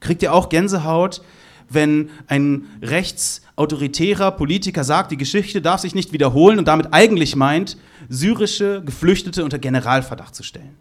[0.00, 1.22] Kriegt ihr auch Gänsehaut,
[1.68, 7.76] wenn ein rechtsautoritärer Politiker sagt, die Geschichte darf sich nicht wiederholen und damit eigentlich meint,
[8.08, 10.74] syrische Geflüchtete unter Generalverdacht zu stellen?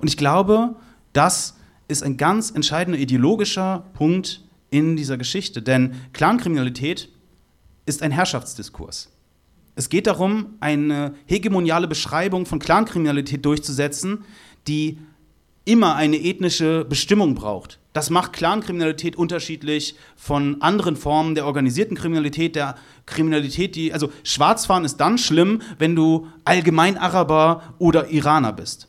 [0.00, 0.76] Und ich glaube,
[1.12, 1.56] das
[1.88, 7.10] ist ein ganz entscheidender ideologischer Punkt in dieser Geschichte, denn Clankriminalität
[7.84, 9.10] ist ein Herrschaftsdiskurs.
[9.74, 14.24] Es geht darum, eine hegemoniale Beschreibung von Clankriminalität durchzusetzen,
[14.68, 14.98] die
[15.64, 17.78] immer eine ethnische Bestimmung braucht.
[17.92, 24.84] Das macht Clankriminalität unterschiedlich von anderen Formen der organisierten Kriminalität, der Kriminalität, die also Schwarzfahren
[24.84, 28.88] ist dann schlimm, wenn du allgemein Araber oder Iraner bist.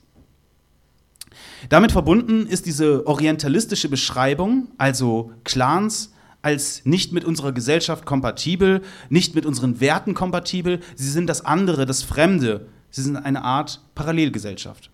[1.70, 9.34] Damit verbunden ist diese orientalistische Beschreibung, also Clans, als nicht mit unserer Gesellschaft kompatibel, nicht
[9.34, 10.82] mit unseren Werten kompatibel.
[10.95, 12.68] Sie sind das andere, das Fremde.
[12.89, 14.91] Sie sind eine Art Parallelgesellschaft.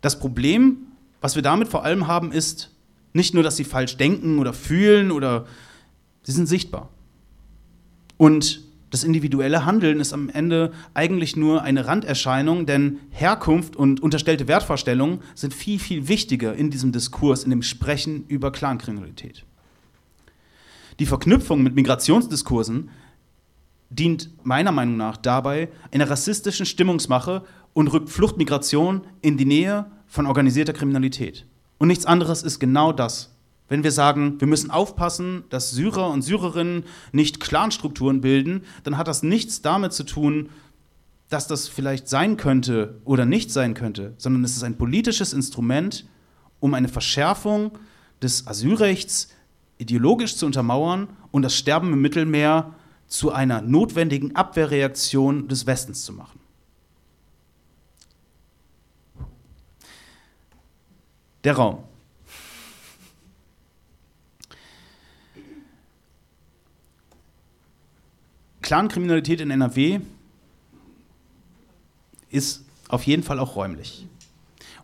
[0.00, 0.78] Das Problem,
[1.20, 2.70] was wir damit vor allem haben, ist,
[3.12, 5.46] Nicht nur, dass sie falsch denken oder fühlen oder
[6.22, 6.88] sie sind sichtbar.
[8.16, 14.48] Und das individuelle Handeln ist am Ende eigentlich nur eine Randerscheinung, denn Herkunft und unterstellte
[14.48, 19.44] Wertvorstellungen sind viel, viel wichtiger in diesem Diskurs, in dem Sprechen über Clankriminalität.
[20.98, 22.90] Die Verknüpfung mit Migrationsdiskursen
[23.90, 30.26] dient meiner Meinung nach dabei einer rassistischen Stimmungsmache und rückt Fluchtmigration in die Nähe von
[30.26, 31.46] organisierter Kriminalität.
[31.78, 33.34] Und nichts anderes ist genau das.
[33.68, 39.08] Wenn wir sagen, wir müssen aufpassen, dass Syrer und Syrerinnen nicht Clanstrukturen bilden, dann hat
[39.08, 40.48] das nichts damit zu tun,
[41.28, 46.06] dass das vielleicht sein könnte oder nicht sein könnte, sondern es ist ein politisches Instrument,
[46.60, 47.72] um eine Verschärfung
[48.22, 49.28] des Asylrechts
[49.76, 52.74] ideologisch zu untermauern und das Sterben im Mittelmeer
[53.06, 56.40] zu einer notwendigen Abwehrreaktion des Westens zu machen.
[61.44, 61.84] Der Raum.
[68.68, 70.00] Clankriminalität in NRW
[72.28, 74.06] ist auf jeden Fall auch räumlich.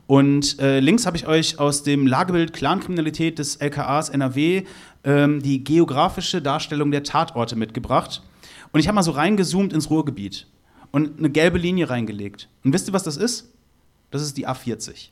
[0.07, 4.65] Und äh, links habe ich euch aus dem Lagebild Clankriminalität des LKAs NRW
[5.05, 8.23] ähm, die geografische Darstellung der Tatorte mitgebracht.
[8.73, 10.47] Und ich habe mal so reingezoomt ins Ruhrgebiet
[10.91, 12.49] und eine gelbe Linie reingelegt.
[12.65, 13.53] Und wisst ihr, was das ist?
[14.11, 15.11] Das ist die A40.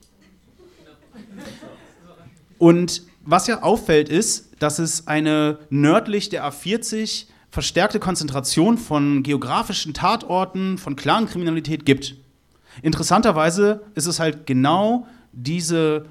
[2.57, 9.93] Und was ja auffällt, ist, dass es eine nördlich der A40 verstärkte Konzentration von geografischen
[9.93, 12.17] Tatorten, von Clankriminalität gibt.
[12.81, 16.07] Interessanterweise ist es halt genau diese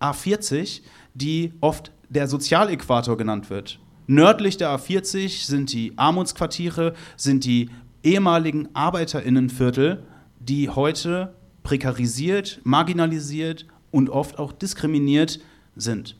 [0.00, 0.82] A40,
[1.14, 3.80] die oft der Sozialäquator genannt wird.
[4.06, 7.68] Nördlich der A40 sind die Armutsquartiere, sind die
[8.04, 10.04] ehemaligen Arbeiterinnenviertel,
[10.38, 15.40] die heute prekarisiert, marginalisiert und oft auch diskriminiert
[15.74, 16.14] sind.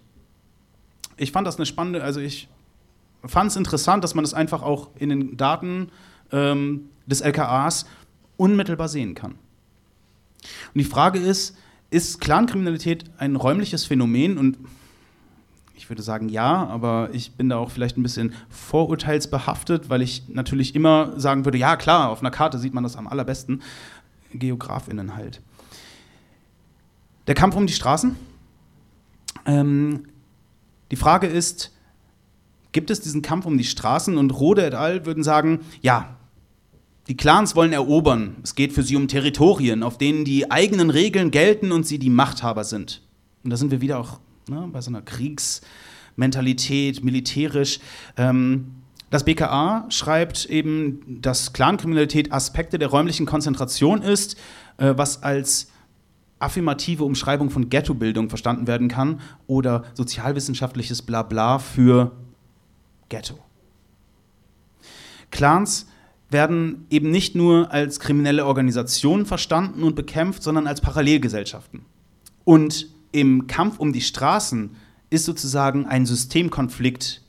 [1.17, 2.49] Ich fand das eine spannende, also ich
[3.25, 5.91] fand es interessant, dass man das einfach auch in den Daten
[6.33, 7.87] ähm, des LKAs
[8.37, 9.33] unmittelbar sehen kann.
[9.33, 11.57] Und die Frage ist,
[11.91, 14.39] ist Clankriminalität ein räumliches Phänomen?
[14.39, 14.59] Und
[15.75, 20.29] ich würde sagen ja, aber ich bin da auch vielleicht ein bisschen vorurteilsbehaftet, weil ich
[20.29, 23.63] natürlich immer sagen würde, ja klar, auf einer Karte sieht man das am allerbesten.
[24.33, 25.43] Geografinnen halt.
[27.27, 28.17] Der Kampf um die Straßen.
[29.47, 30.05] Ähm,
[30.91, 31.73] die Frage ist,
[32.73, 35.07] gibt es diesen Kampf um die Straßen und Rode et al.
[35.07, 36.17] würden sagen, ja,
[37.09, 38.37] die Clans wollen erobern.
[38.43, 42.11] Es geht für sie um Territorien, auf denen die eigenen Regeln gelten und sie die
[42.11, 43.03] Machthaber sind.
[43.43, 47.81] Und da sind wir wieder auch ne, bei so einer Kriegsmentalität, militärisch.
[48.17, 48.73] Ähm,
[49.11, 54.37] das BKA schreibt eben, dass Clankriminalität Aspekte der räumlichen Konzentration ist,
[54.77, 55.69] äh, was als
[56.39, 62.13] affirmative Umschreibung von Ghettobildung verstanden werden kann oder sozialwissenschaftliches Blabla für
[63.11, 63.39] Ghetto.
[65.31, 65.87] Clans
[66.31, 71.85] werden eben nicht nur als kriminelle Organisationen verstanden und bekämpft, sondern als Parallelgesellschaften.
[72.45, 74.71] Und im Kampf um die Straßen
[75.11, 77.23] ist sozusagen ein Systemkonflikt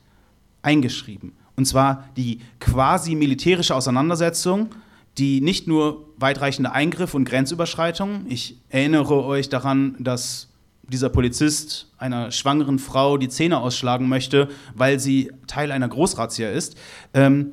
[0.62, 1.32] eingeschrieben.
[1.56, 4.70] Und zwar die quasi militärische Auseinandersetzung,
[5.18, 10.48] die nicht nur weitreichende Eingriffe und Grenzüberschreitungen, ich erinnere euch daran, dass
[10.92, 16.76] dieser Polizist einer schwangeren Frau die Zähne ausschlagen möchte, weil sie Teil einer Großrazzia ist.
[17.14, 17.52] Ähm,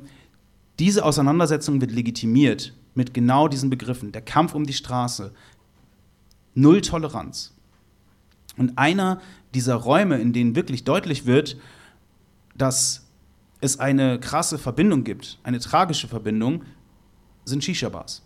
[0.78, 4.12] diese Auseinandersetzung wird legitimiert mit genau diesen Begriffen.
[4.12, 5.32] Der Kampf um die Straße.
[6.54, 7.54] Null Toleranz.
[8.56, 9.20] Und einer
[9.54, 11.56] dieser Räume, in denen wirklich deutlich wird,
[12.54, 13.06] dass
[13.60, 16.64] es eine krasse Verbindung gibt, eine tragische Verbindung,
[17.44, 18.22] sind Shisha-Bars.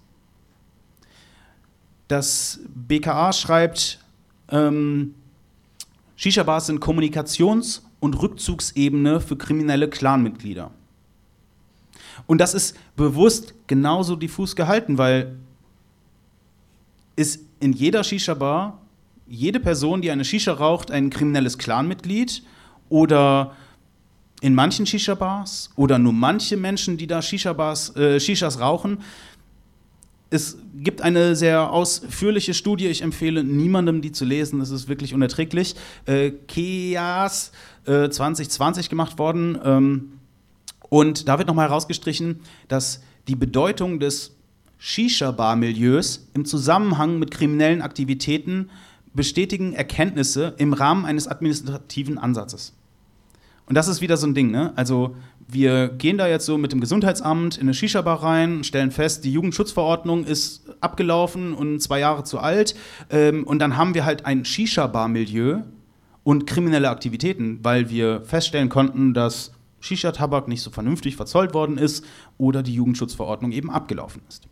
[2.09, 4.04] Das BKA schreibt,
[4.51, 5.15] ähm,
[6.17, 10.71] Shisha-Bars sind Kommunikations- und Rückzugsebene für kriminelle Clanmitglieder.
[12.27, 15.37] Und das ist bewusst genauso diffus gehalten, weil
[17.17, 18.81] ist in jeder Shisha-Bar
[19.27, 22.43] jede Person, die eine Shisha raucht, ein kriminelles Clanmitglied
[22.89, 23.57] oder
[24.41, 28.99] in manchen Shisha-Bars oder nur manche Menschen, die da Shisha-Bars, äh, Shishas rauchen,
[30.35, 35.14] es gibt eine sehr ausführliche Studie, ich empfehle niemandem, die zu lesen, es ist wirklich
[35.14, 35.76] unerträglich.
[36.07, 37.53] Äh, KEAS
[37.87, 39.59] äh, 2020 gemacht worden.
[39.64, 40.12] Ähm,
[40.89, 44.32] und da wird nochmal herausgestrichen, dass die Bedeutung des
[44.78, 48.70] Shisha-Bar-Milieus im Zusammenhang mit kriminellen Aktivitäten
[49.14, 52.74] bestätigen Erkenntnisse im Rahmen eines administrativen Ansatzes.
[53.66, 54.72] Und das ist wieder so ein Ding, ne?
[54.74, 55.16] Also
[55.49, 59.33] wir gehen da jetzt so mit dem Gesundheitsamt in eine Shisha-Bar rein, stellen fest, die
[59.33, 62.75] Jugendschutzverordnung ist abgelaufen und zwei Jahre zu alt.
[63.11, 65.63] Ähm, und dann haben wir halt ein Shisha-Bar-Milieu.
[66.23, 72.05] und kriminelle Aktivitäten, weil wir feststellen konnten, dass Shisha-Tabak nicht so vernünftig verzollt worden ist
[72.39, 74.49] oder die Jugendschutzverordnung eben abgelaufen ist.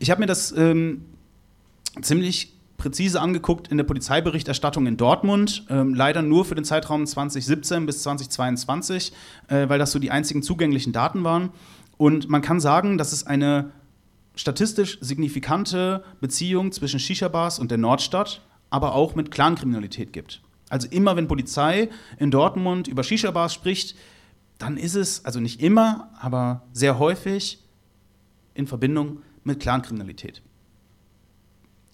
[0.00, 1.04] Ich habe mir das ähm,
[2.02, 7.86] ziemlich präzise angeguckt in der Polizeiberichterstattung in Dortmund, ähm, leider nur für den Zeitraum 2017
[7.86, 9.12] bis 2022,
[9.48, 11.50] äh, weil das so die einzigen zugänglichen Daten waren.
[11.96, 13.72] Und man kann sagen, dass es eine
[14.34, 20.42] statistisch signifikante Beziehung zwischen Shisha-Bars und der Nordstadt, aber auch mit Clankriminalität gibt.
[20.68, 23.96] Also immer wenn Polizei in Dortmund über Shisha-Bars spricht,
[24.58, 27.62] dann ist es, also nicht immer, aber sehr häufig
[28.54, 30.42] in Verbindung mit Clankriminalität.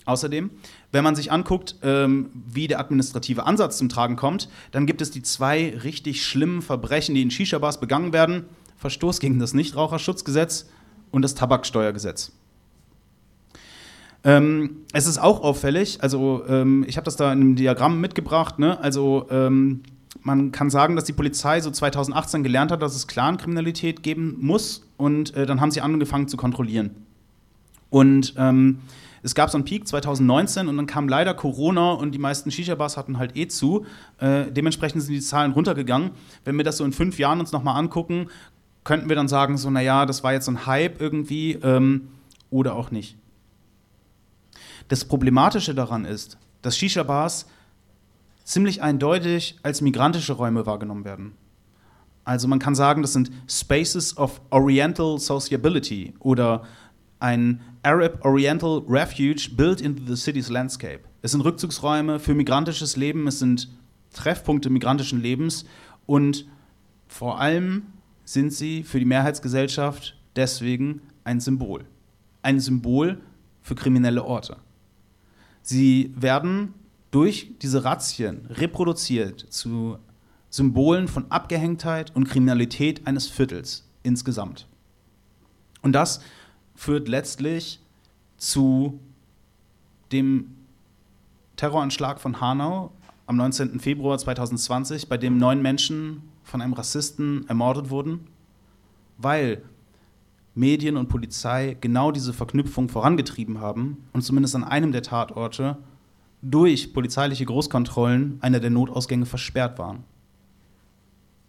[0.05, 0.51] Außerdem,
[0.91, 5.11] wenn man sich anguckt, ähm, wie der administrative Ansatz zum Tragen kommt, dann gibt es
[5.11, 8.45] die zwei richtig schlimmen Verbrechen, die in Shisha-Bars begangen werden.
[8.77, 10.69] Verstoß gegen das Nichtraucherschutzgesetz
[11.11, 12.33] und das Tabaksteuergesetz.
[14.25, 18.59] Ähm, es ist auch auffällig, also ähm, ich habe das da in einem Diagramm mitgebracht,
[18.59, 18.79] ne?
[18.81, 19.83] also ähm,
[20.23, 24.87] man kann sagen, dass die Polizei so 2018 gelernt hat, dass es Clankriminalität geben muss
[24.97, 26.91] und äh, dann haben sie angefangen zu kontrollieren.
[27.91, 28.79] Und ähm,
[29.23, 32.97] es gab so einen Peak 2019 und dann kam leider Corona und die meisten Shisha-Bars
[32.97, 33.87] hatten halt eh zu.
[34.19, 36.11] Äh, dementsprechend sind die Zahlen runtergegangen.
[36.45, 38.29] Wenn wir das so in fünf Jahren uns nochmal angucken,
[38.83, 42.09] könnten wir dann sagen, so, naja, das war jetzt so ein Hype irgendwie ähm,
[42.51, 43.17] oder auch nicht.
[44.89, 47.47] Das Problematische daran ist, dass Shisha-Bars
[48.43, 51.33] ziemlich eindeutig als migrantische Räume wahrgenommen werden.
[52.25, 56.65] Also man kann sagen, das sind Spaces of Oriental Sociability oder
[57.23, 61.01] ein Arab Oriental Refuge built into the city's landscape.
[61.23, 63.69] Es sind Rückzugsräume für migrantisches Leben, es sind
[64.13, 65.65] Treffpunkte migrantischen Lebens
[66.07, 66.47] und
[67.07, 67.87] vor allem
[68.25, 71.85] sind sie für die Mehrheitsgesellschaft deswegen ein Symbol.
[72.43, 73.21] Ein Symbol
[73.61, 74.57] für kriminelle Orte.
[75.63, 76.75] Sie werden
[77.13, 79.99] durch diese Razzien reproduziert zu
[80.51, 84.67] Symbolen von Abgehängtheit und Kriminalität eines Viertels insgesamt.
[85.83, 86.21] Und das
[86.83, 87.79] führt letztlich
[88.39, 88.99] zu
[90.11, 90.57] dem
[91.55, 92.91] Terroranschlag von Hanau
[93.27, 93.79] am 19.
[93.79, 98.27] Februar 2020, bei dem neun Menschen von einem Rassisten ermordet wurden,
[99.17, 99.63] weil
[100.57, 105.79] Medien und Polizei genau diese Verknüpfung vorangetrieben haben und zumindest an einem der Tatorte
[106.43, 110.03] durch polizeiliche Großkontrollen einer der Notausgänge versperrt waren.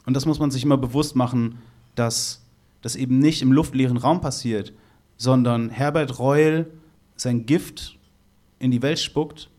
[0.05, 1.57] Und das muss man sich immer bewusst machen,
[1.95, 2.45] dass
[2.84, 4.73] das eben nicht im luftleeren Raum passiert,
[5.24, 6.69] sondern Herbert Reul
[7.15, 7.97] sein Gift
[8.59, 9.49] in die Welt spuckt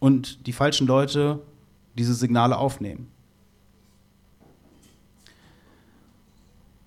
[0.00, 1.40] und die falschen Leute
[1.96, 3.06] diese Signale aufnehmen.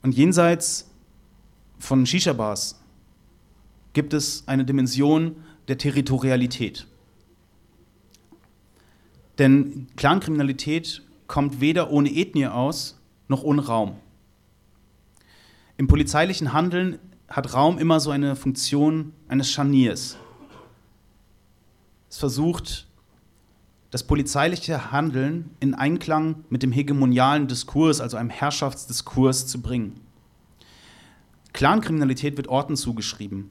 [0.02, 0.92] Und jenseits
[1.80, 2.82] von Shisha-Bars
[3.94, 5.38] gibt es eine Dimension
[5.70, 6.88] der Territorialität.
[9.38, 13.00] Denn Clankriminalität kommt weder ohne Ethnie aus
[13.30, 13.96] noch ohne Raum.
[15.78, 17.00] Im polizeilichen Handeln
[17.32, 20.18] hat Raum immer so eine Funktion eines Scharniers.
[22.10, 22.88] Es versucht,
[23.90, 30.00] das polizeiliche Handeln in Einklang mit dem hegemonialen Diskurs, also einem Herrschaftsdiskurs, zu bringen.
[31.54, 33.50] Clankriminalität wird Orten zugeschrieben,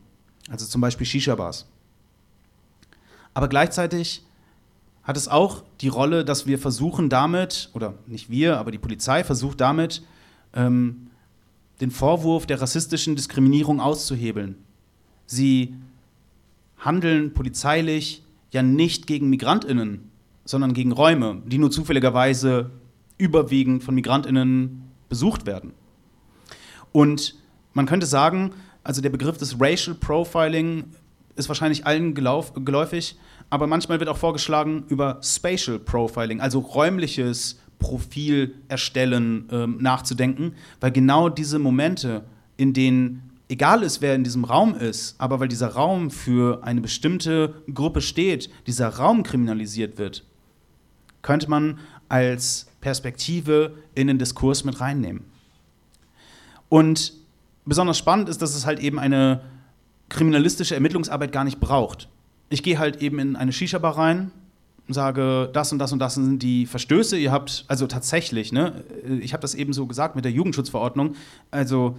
[0.48, 1.66] also zum Beispiel Shisha-Bars.
[3.34, 4.24] Aber gleichzeitig
[5.02, 9.24] hat es auch die Rolle, dass wir versuchen damit, oder nicht wir, aber die Polizei
[9.24, 10.02] versucht damit,
[10.54, 11.09] ähm,
[11.80, 14.56] den Vorwurf der rassistischen Diskriminierung auszuhebeln.
[15.26, 15.74] Sie
[16.78, 20.10] handeln polizeilich ja nicht gegen Migrantinnen,
[20.44, 22.70] sondern gegen Räume, die nur zufälligerweise
[23.18, 25.72] überwiegend von Migrantinnen besucht werden.
[26.92, 27.36] Und
[27.72, 28.52] man könnte sagen,
[28.82, 30.84] also der Begriff des Racial Profiling
[31.36, 33.18] ist wahrscheinlich allen geläufig,
[33.48, 40.92] aber manchmal wird auch vorgeschlagen über Spatial Profiling, also räumliches Profil erstellen, ähm, nachzudenken, weil
[40.92, 42.24] genau diese Momente,
[42.56, 46.80] in denen egal ist, wer in diesem Raum ist, aber weil dieser Raum für eine
[46.80, 50.24] bestimmte Gruppe steht, dieser Raum kriminalisiert wird,
[51.22, 55.24] könnte man als Perspektive in den Diskurs mit reinnehmen.
[56.68, 57.12] Und
[57.64, 59.40] besonders spannend ist, dass es halt eben eine
[60.08, 62.08] kriminalistische Ermittlungsarbeit gar nicht braucht.
[62.48, 64.30] Ich gehe halt eben in eine Shisha-Bar rein,
[64.92, 67.16] sage, das und das und das sind die Verstöße.
[67.18, 68.84] Ihr habt, also tatsächlich, ne,
[69.20, 71.14] ich habe das eben so gesagt mit der Jugendschutzverordnung,
[71.50, 71.96] also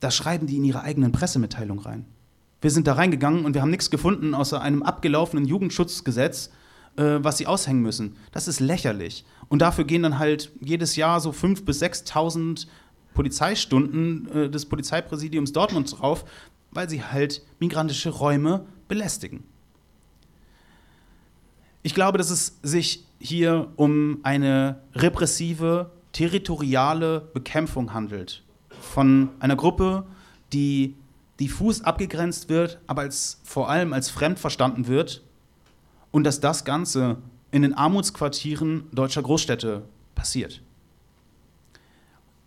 [0.00, 2.04] da schreiben die in ihre eigenen Pressemitteilung rein.
[2.60, 6.50] Wir sind da reingegangen und wir haben nichts gefunden außer einem abgelaufenen Jugendschutzgesetz,
[6.96, 8.16] äh, was sie aushängen müssen.
[8.32, 9.24] Das ist lächerlich.
[9.48, 12.66] Und dafür gehen dann halt jedes Jahr so 5.000 bis 6.000
[13.14, 16.24] Polizeistunden äh, des Polizeipräsidiums Dortmund drauf,
[16.70, 19.44] weil sie halt migrantische Räume belästigen.
[21.86, 28.42] Ich glaube, dass es sich hier um eine repressive, territoriale Bekämpfung handelt.
[28.80, 30.06] Von einer Gruppe,
[30.54, 30.96] die
[31.38, 35.22] diffus abgegrenzt wird, aber als, vor allem als fremd verstanden wird
[36.10, 37.18] und dass das Ganze
[37.50, 39.82] in den Armutsquartieren deutscher Großstädte
[40.14, 40.62] passiert.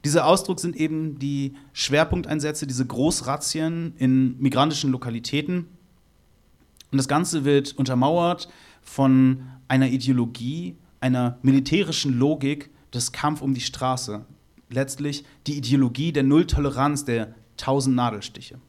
[0.03, 5.67] Dieser Ausdruck sind eben die Schwerpunkteinsätze, diese Großrazzien in migrantischen Lokalitäten.
[6.91, 8.49] Und das Ganze wird untermauert
[8.87, 14.25] von einer Ideologie, einer militärischen Logik des Kampf um die Straße.
[14.69, 18.59] Letztlich die Ideologie der Nulltoleranz, der tausend Nadelstiche.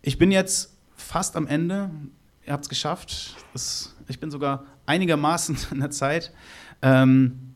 [0.00, 1.90] Ich bin jetzt fast am Ende.
[2.46, 3.36] Ihr habt es geschafft.
[4.08, 6.32] ich bin sogar einigermaßen in der Zeit.
[6.80, 7.52] Ähm,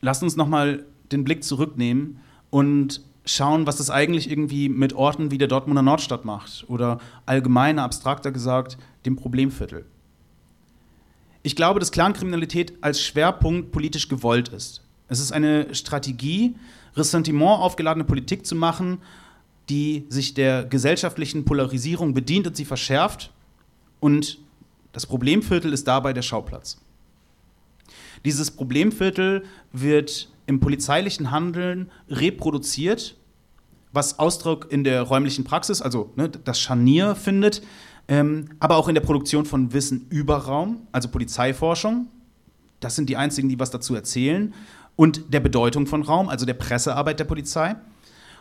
[0.00, 5.38] lasst uns nochmal den Blick zurücknehmen und schauen, was das eigentlich irgendwie mit Orten wie
[5.38, 9.84] der Dortmunder Nordstadt macht oder allgemeiner, abstrakter gesagt, dem Problemviertel.
[11.42, 14.82] Ich glaube, dass Clankriminalität als Schwerpunkt politisch gewollt ist.
[15.08, 16.54] Es ist eine Strategie,
[16.96, 18.98] Ressentiment aufgeladene Politik zu machen
[19.68, 23.32] die sich der gesellschaftlichen Polarisierung bedient und sie verschärft.
[24.00, 24.38] Und
[24.92, 26.80] das Problemviertel ist dabei der Schauplatz.
[28.24, 33.16] Dieses Problemviertel wird im polizeilichen Handeln reproduziert,
[33.92, 37.62] was Ausdruck in der räumlichen Praxis, also ne, das Scharnier findet,
[38.08, 42.08] ähm, aber auch in der Produktion von Wissen über Raum, also Polizeiforschung.
[42.80, 44.54] Das sind die einzigen, die was dazu erzählen.
[44.96, 47.76] Und der Bedeutung von Raum, also der Pressearbeit der Polizei.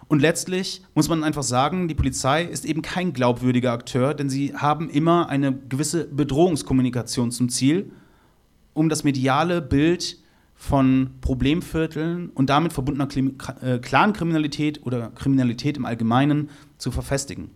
[0.07, 4.53] Und letztlich muss man einfach sagen, die Polizei ist eben kein glaubwürdiger Akteur, denn sie
[4.53, 7.91] haben immer eine gewisse Bedrohungskommunikation zum Ziel,
[8.73, 10.17] um das mediale Bild
[10.61, 13.07] von Problemvierteln und damit verbundener
[13.63, 17.49] äh, Clankriminalität oder Kriminalität im Allgemeinen zu verfestigen.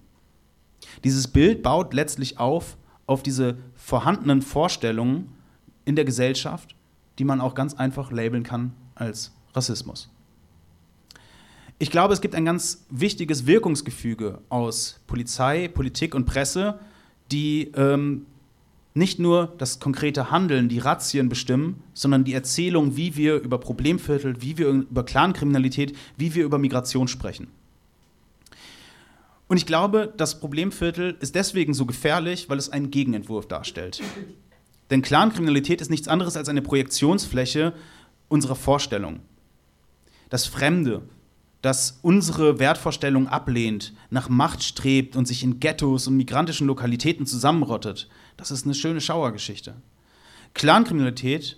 [1.03, 5.29] Dieses Bild baut letztlich auf auf diese vorhandenen Vorstellungen
[5.85, 6.75] in der Gesellschaft,
[7.19, 10.09] die man auch ganz einfach labeln kann als Rassismus.
[11.77, 16.79] Ich glaube, es gibt ein ganz wichtiges Wirkungsgefüge aus Polizei, Politik und Presse,
[17.31, 18.25] die ähm,
[18.95, 24.41] nicht nur das konkrete Handeln, die Razzien bestimmen, sondern die Erzählung, wie wir über Problemviertel,
[24.41, 27.49] wie wir über Clankriminalität, wie wir über Migration sprechen.
[29.47, 34.01] Und ich glaube, das Problemviertel ist deswegen so gefährlich, weil es einen Gegenentwurf darstellt.
[34.89, 37.73] Denn Clankriminalität ist nichts anderes als eine Projektionsfläche
[38.29, 39.19] unserer Vorstellung.
[40.29, 41.01] Das Fremde,
[41.65, 48.07] das unsere Wertvorstellung ablehnt, nach Macht strebt und sich in Ghettos und migrantischen Lokalitäten zusammenrottet.
[48.37, 49.73] Das ist eine schöne Schauergeschichte.
[50.53, 51.57] Clankriminalität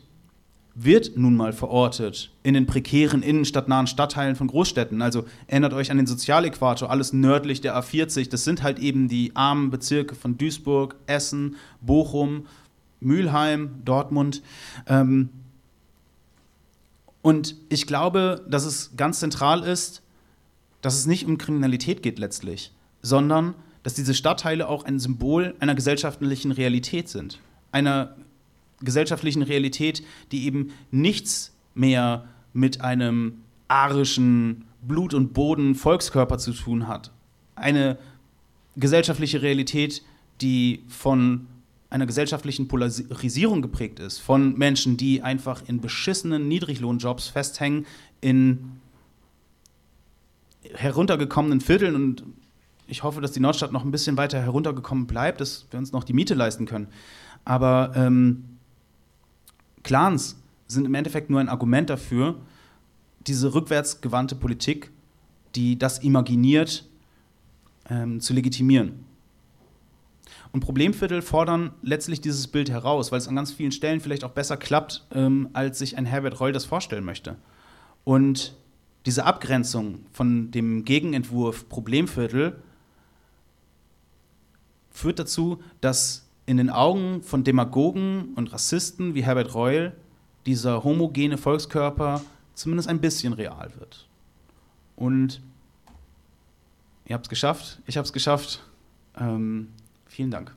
[0.75, 5.01] wird nun mal verortet in den prekären innenstadtnahen Stadtteilen von Großstädten.
[5.01, 8.29] Also erinnert euch an den Sozialäquator, alles nördlich der A40.
[8.29, 12.45] Das sind halt eben die armen Bezirke von Duisburg, Essen, Bochum,
[13.01, 14.41] Mülheim, Dortmund.
[14.87, 15.31] Ähm,
[17.27, 20.01] und ich glaube, dass es ganz zentral ist,
[20.81, 22.71] dass es nicht um Kriminalität geht letztlich,
[23.01, 23.53] sondern
[23.83, 27.41] dass diese Stadtteile auch ein Symbol einer gesellschaftlichen Realität sind.
[27.73, 28.15] Einer
[28.79, 37.11] gesellschaftlichen Realität, die eben nichts mehr mit einem arischen Blut- und Boden-Volkskörper zu tun hat.
[37.55, 37.97] Eine
[38.77, 40.01] gesellschaftliche Realität,
[40.39, 41.47] die von
[41.89, 47.85] einer gesellschaftlichen Polarisierung geprägt ist, von Menschen, die einfach in beschissenen Niedriglohnjobs festhängen,
[48.19, 48.73] in
[50.73, 52.23] heruntergekommenen Vierteln und
[52.87, 56.05] ich hoffe, dass die Nordstadt noch ein bisschen weiter heruntergekommen bleibt, dass wir uns noch
[56.05, 56.87] die Miete leisten können.
[57.43, 58.57] Aber ähm,
[59.83, 62.35] Clans sind im Endeffekt nur ein Argument dafür,
[63.25, 64.91] diese rückwärtsgewandte Politik,
[65.55, 66.85] die das imaginiert,
[67.89, 69.05] ähm, zu legitimieren.
[70.51, 74.31] Und Problemviertel fordern letztlich dieses Bild heraus, weil es an ganz vielen Stellen vielleicht auch
[74.31, 77.35] besser klappt, ähm, als sich ein Herbert Reul das vorstellen möchte.
[78.03, 78.55] Und
[79.05, 82.61] diese Abgrenzung von dem Gegenentwurf Problemviertel
[84.89, 89.93] führt dazu, dass in den Augen von Demagogen und Rassisten wie Herbert Reul
[90.45, 92.21] dieser homogene Volkskörper
[92.53, 94.07] zumindest ein bisschen real wird.
[94.95, 95.41] Und
[97.05, 98.63] ihr habt es geschafft, ich habe es geschafft.
[99.17, 99.69] Ähm,
[100.17, 100.51] Vielen Dank.